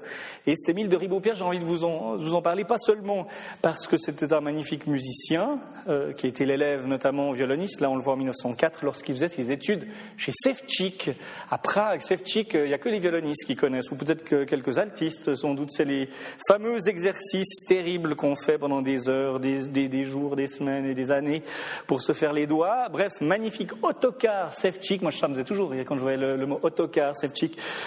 [0.46, 3.26] Et cet Émile de Ribaupierre, j'ai envie de vous en, vous en, parler, pas seulement
[3.62, 5.58] parce que c'était un magnifique musicien,
[5.88, 9.52] euh, qui était l'élève notamment violoniste, là on le voit en 1904, lorsqu'il faisait ses
[9.52, 9.86] études
[10.16, 11.10] chez Sevchik,
[11.50, 12.00] à Prague.
[12.00, 15.34] Sevchik, euh, il n'y a que les violonistes qui connaissent, ou peut-être que quelques altistes,
[15.34, 15.70] sans doute.
[15.72, 16.08] C'est les
[16.48, 20.94] fameux exercices terribles qu'on fait pendant des heures, des, des, des, jours, des semaines et
[20.94, 21.42] des années
[21.86, 22.88] pour se faire les doigts.
[22.90, 25.02] Bref, magnifique autocar Sevchik.
[25.02, 27.35] Moi, ça me faisait toujours rire quand je voyais le, le mot autocar Sevchik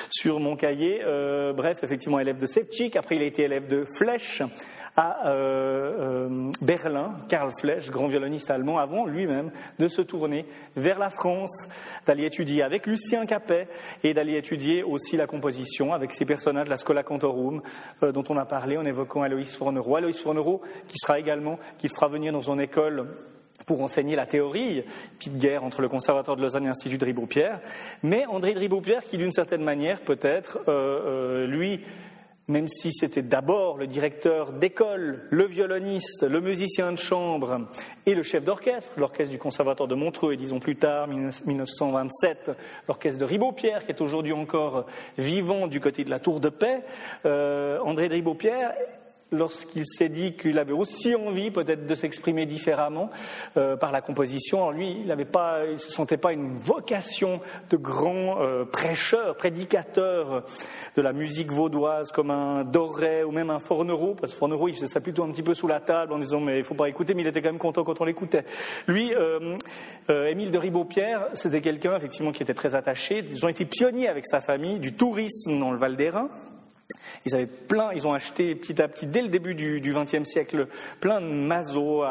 [0.10, 1.02] sur mon cahier.
[1.04, 2.96] Euh, bref, effectivement, élève de Sevchik.
[2.96, 4.42] Après, il a été élève de Flech
[4.96, 10.46] à euh, euh, Berlin, Karl Flech, grand violoniste allemand, avant lui-même de se tourner
[10.76, 11.70] vers la France,
[12.06, 13.68] d'aller étudier avec Lucien Capet
[14.04, 17.62] et d'aller étudier aussi la composition avec ses personnages, la Scola Cantorum,
[18.02, 19.96] dont on a parlé en évoquant Aloïs Fornero.
[19.96, 23.08] Aloïs Fornero, qui sera également, qui fera venir dans son école
[23.70, 24.84] pour enseigner la théorie,
[25.20, 27.60] petite guerre entre le conservatoire de Lausanne et l'Institut de Ribaupierre,
[28.02, 31.82] mais André de Ribaupierre qui, d'une certaine manière, peut-être, euh, euh, lui,
[32.48, 37.68] même si c'était d'abord le directeur d'école, le violoniste, le musicien de chambre
[38.08, 42.50] et le chef d'orchestre, l'orchestre du Conservatoire de Montreux et disons plus tard, 1927,
[42.88, 44.88] l'orchestre de Ribaupierre, qui est aujourd'hui encore
[45.20, 46.82] vivant du côté de la Tour de Paix,
[47.28, 48.74] euh, André de Ribaupierre
[49.32, 53.10] lorsqu'il s'est dit qu'il avait aussi envie peut-être de s'exprimer différemment
[53.58, 54.58] euh, par la composition.
[54.58, 57.40] Alors lui, il n'avait pas, il se sentait pas une vocation
[57.70, 60.44] de grand euh, prêcheur, prédicateur
[60.96, 64.74] de la musique vaudoise comme un Doré ou même un Fornereau, parce que Fornereau, il
[64.74, 66.90] faisait ça plutôt un petit peu sous la table en disant mais il faut pas
[66.90, 68.46] écouter, mais il était quand même content quand on l'écoutait.
[68.88, 69.58] Lui, euh,
[70.10, 73.24] Émile de Ribaud-Pierre, c'était quelqu'un effectivement qui était très attaché.
[73.32, 76.30] Ils ont été pionniers avec sa famille du tourisme dans le Val d'Airain.
[77.26, 80.68] Ils avaient plein, ils ont acheté petit à petit, dès le début du XXe siècle,
[81.00, 82.06] plein de masos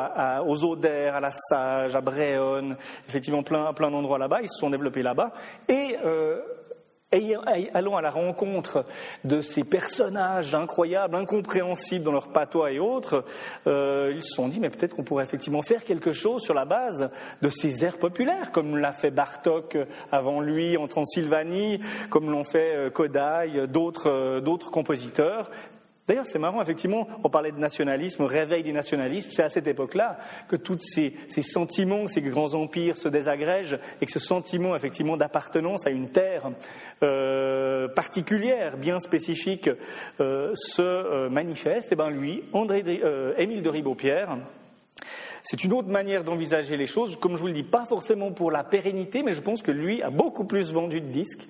[0.46, 2.76] aux Odères, à la Sage, à Bréonne,
[3.08, 4.40] effectivement plein, plein d'endroits là-bas.
[4.42, 5.32] Ils se sont développés là-bas.
[5.68, 6.40] Et euh,
[7.72, 8.84] allons à la rencontre
[9.24, 13.24] de ces personnages incroyables, incompréhensibles dans leur patois et autres,
[13.66, 16.66] euh, ils se sont dit, mais peut-être qu'on pourrait effectivement faire quelque chose sur la
[16.66, 17.10] base
[17.40, 19.78] de ces airs populaires, comme l'a fait Bartok
[20.12, 21.80] avant lui en Transylvanie,
[22.10, 25.50] comme l'ont fait euh, Kodaï, euh, d'autres compositeurs,
[26.08, 30.16] D'ailleurs, c'est marrant, effectivement, on parlait de nationalisme, réveil du nationalisme, c'est à cette époque-là
[30.48, 31.12] que tous ces,
[31.42, 36.50] sentiments, ces grands empires se désagrègent et que ce sentiment, effectivement, d'appartenance à une terre
[37.02, 39.68] euh, particulière, bien spécifique,
[40.20, 41.92] euh, se euh, manifeste.
[41.92, 42.82] Et bien lui, André,
[43.36, 44.38] Émile de Ribaud-Pierre,
[45.42, 47.16] c'est une autre manière d'envisager les choses.
[47.16, 50.02] Comme je vous le dis, pas forcément pour la pérennité, mais je pense que lui
[50.02, 51.48] a beaucoup plus vendu de disques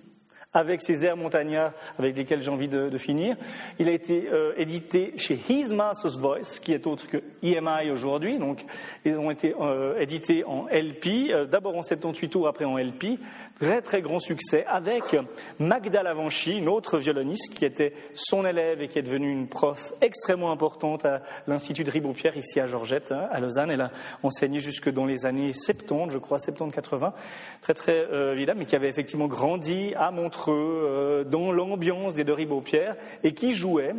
[0.55, 3.37] avec ses airs montagnards avec lesquels j'ai envie de, finir.
[3.79, 8.39] Il a été euh, édité chez His Master's Voice, qui est autre que EMI aujourd'hui.
[8.39, 8.65] Donc,
[9.05, 13.19] ils ont été euh, édités en LP, euh, d'abord en 78 tours, après en LP.
[13.61, 15.17] Très très grand succès avec
[15.59, 19.93] Magda Lavanchi, une autre violoniste qui était son élève et qui est devenue une prof
[20.01, 23.71] extrêmement importante à l'Institut de Ribaud-Pierre ici à Georgette, hein, à Lausanne.
[23.71, 23.91] Elle a
[24.23, 27.13] enseigné jusque dans les années 70, je crois, 70-80,
[27.61, 32.33] très très évidemment, mais qui avait effectivement grandi à Montreux euh, dans l'ambiance des deux
[32.33, 33.95] Ribaud-Pierre et qui jouait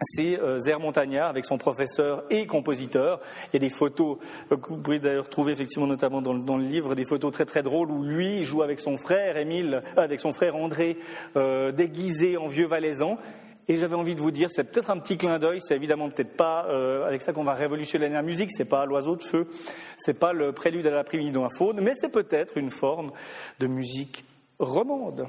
[0.00, 3.20] ces euh, airs montagnards avec son professeur et compositeur.
[3.52, 4.18] Il y a des photos
[4.50, 7.62] euh, que vous pouvez d'ailleurs trouver effectivement notamment dans, le livre, des photos très très
[7.62, 10.96] drôles où lui joue avec son frère Émile, avec son frère André,
[11.34, 13.18] déguisé en vieux valaisan.
[13.66, 16.36] Et j'avais envie de vous dire, c'est peut-être un petit clin d'œil, c'est évidemment peut-être
[16.36, 16.66] pas
[17.06, 19.46] avec ça qu'on va révolutionner la musique, c'est pas l'oiseau de feu,
[19.96, 23.12] c'est pas le prélude à l'après-midi la faune, mais c'est peut-être une forme
[23.60, 24.24] de musique
[24.58, 25.26] romande.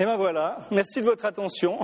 [0.00, 1.76] Et ben voilà, merci de votre attention.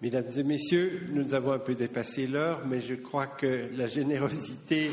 [0.00, 4.92] Mesdames et messieurs, nous avons un peu dépassé l'heure, mais je crois que la générosité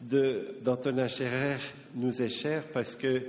[0.00, 1.58] d'Antonin Scherer
[1.94, 3.22] nous est chère parce que,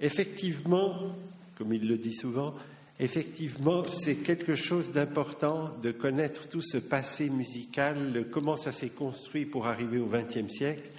[0.00, 1.14] effectivement,
[1.62, 2.56] comme il le dit souvent,
[2.98, 9.46] effectivement, c'est quelque chose d'important de connaître tout ce passé musical, comment ça s'est construit
[9.46, 10.90] pour arriver au XXe siècle.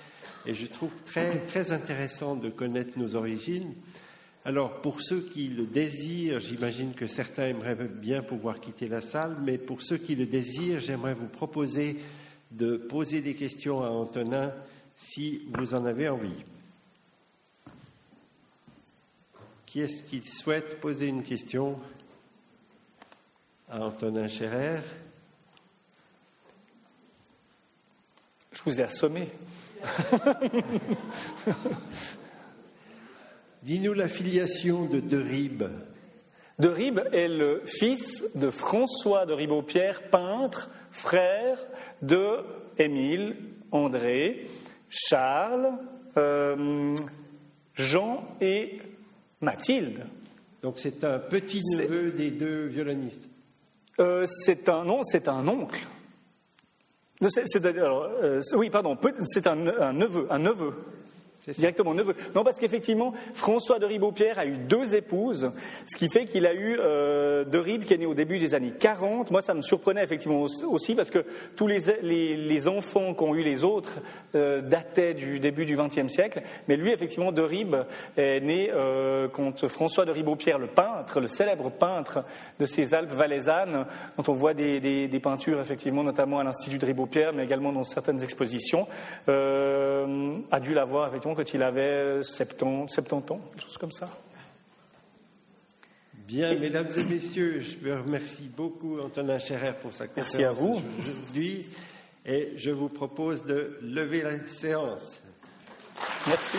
[0.46, 3.74] Et je trouve très, très intéressant de connaître nos origines.
[4.46, 9.36] Alors, pour ceux qui le désirent, j'imagine que certains aimeraient bien pouvoir quitter la salle,
[9.44, 11.98] mais pour ceux qui le désirent, j'aimerais vous proposer
[12.52, 14.54] de poser des questions à Antonin
[14.96, 16.46] si vous en avez envie.
[19.74, 21.80] Qui est-ce qui souhaite poser une question
[23.68, 24.82] à Antonin Scherer?
[28.52, 29.30] Je vous ai assommé.
[33.64, 35.64] Dis-nous la filiation de Derib.
[36.60, 41.58] Derib est le fils de François de Ribaupierre, peintre, frère
[42.04, 42.46] de
[42.78, 43.38] Émile,
[43.72, 44.46] André,
[44.92, 45.72] Charles,
[46.18, 46.96] euh,
[47.74, 48.78] Jean et
[49.44, 50.06] Mathilde.
[50.62, 53.28] Donc c'est un petit neveu des deux violonistes.
[54.00, 55.86] Euh, c'est un non, c'est un oncle.
[57.22, 60.74] Euh, oui, pardon, c'est un, un, neveu, un neveu.
[61.48, 62.16] Directement neveu.
[62.36, 65.52] Non, parce qu'effectivement, François de Ribaupierre a eu deux épouses,
[65.86, 68.54] ce qui fait qu'il a eu euh, de Rib qui est né au début des
[68.54, 69.32] années 40.
[69.32, 71.26] Moi, ça me surprenait effectivement aussi parce que
[71.56, 74.00] tous les, les, enfants qu'ont eu les autres
[74.36, 76.42] euh, dataient du début du XXe siècle.
[76.68, 77.76] Mais lui, effectivement, de Rib
[78.16, 79.28] est né euh,
[79.68, 82.24] François de Ribaupierre, le peintre, le célèbre peintre
[82.60, 83.86] de ces Alpes valaisannes,
[84.18, 87.84] dont on voit des, des, peintures, effectivement, notamment à l'Institut de Ribaupierre, mais également dans
[87.84, 88.88] certaines expositions,
[89.30, 94.10] euh, a dû l'avoir, effectivement, quand il avait 70, 70 ans, quelque chose comme ça.
[96.28, 100.52] Bien, mesdames et messieurs, je vous remercie beaucoup Antonin Scherer pour sa conférence Merci à
[100.52, 100.82] vous.
[101.00, 101.66] aujourd'hui
[102.26, 105.20] et je vous propose de lever la séance.
[106.28, 106.58] Merci.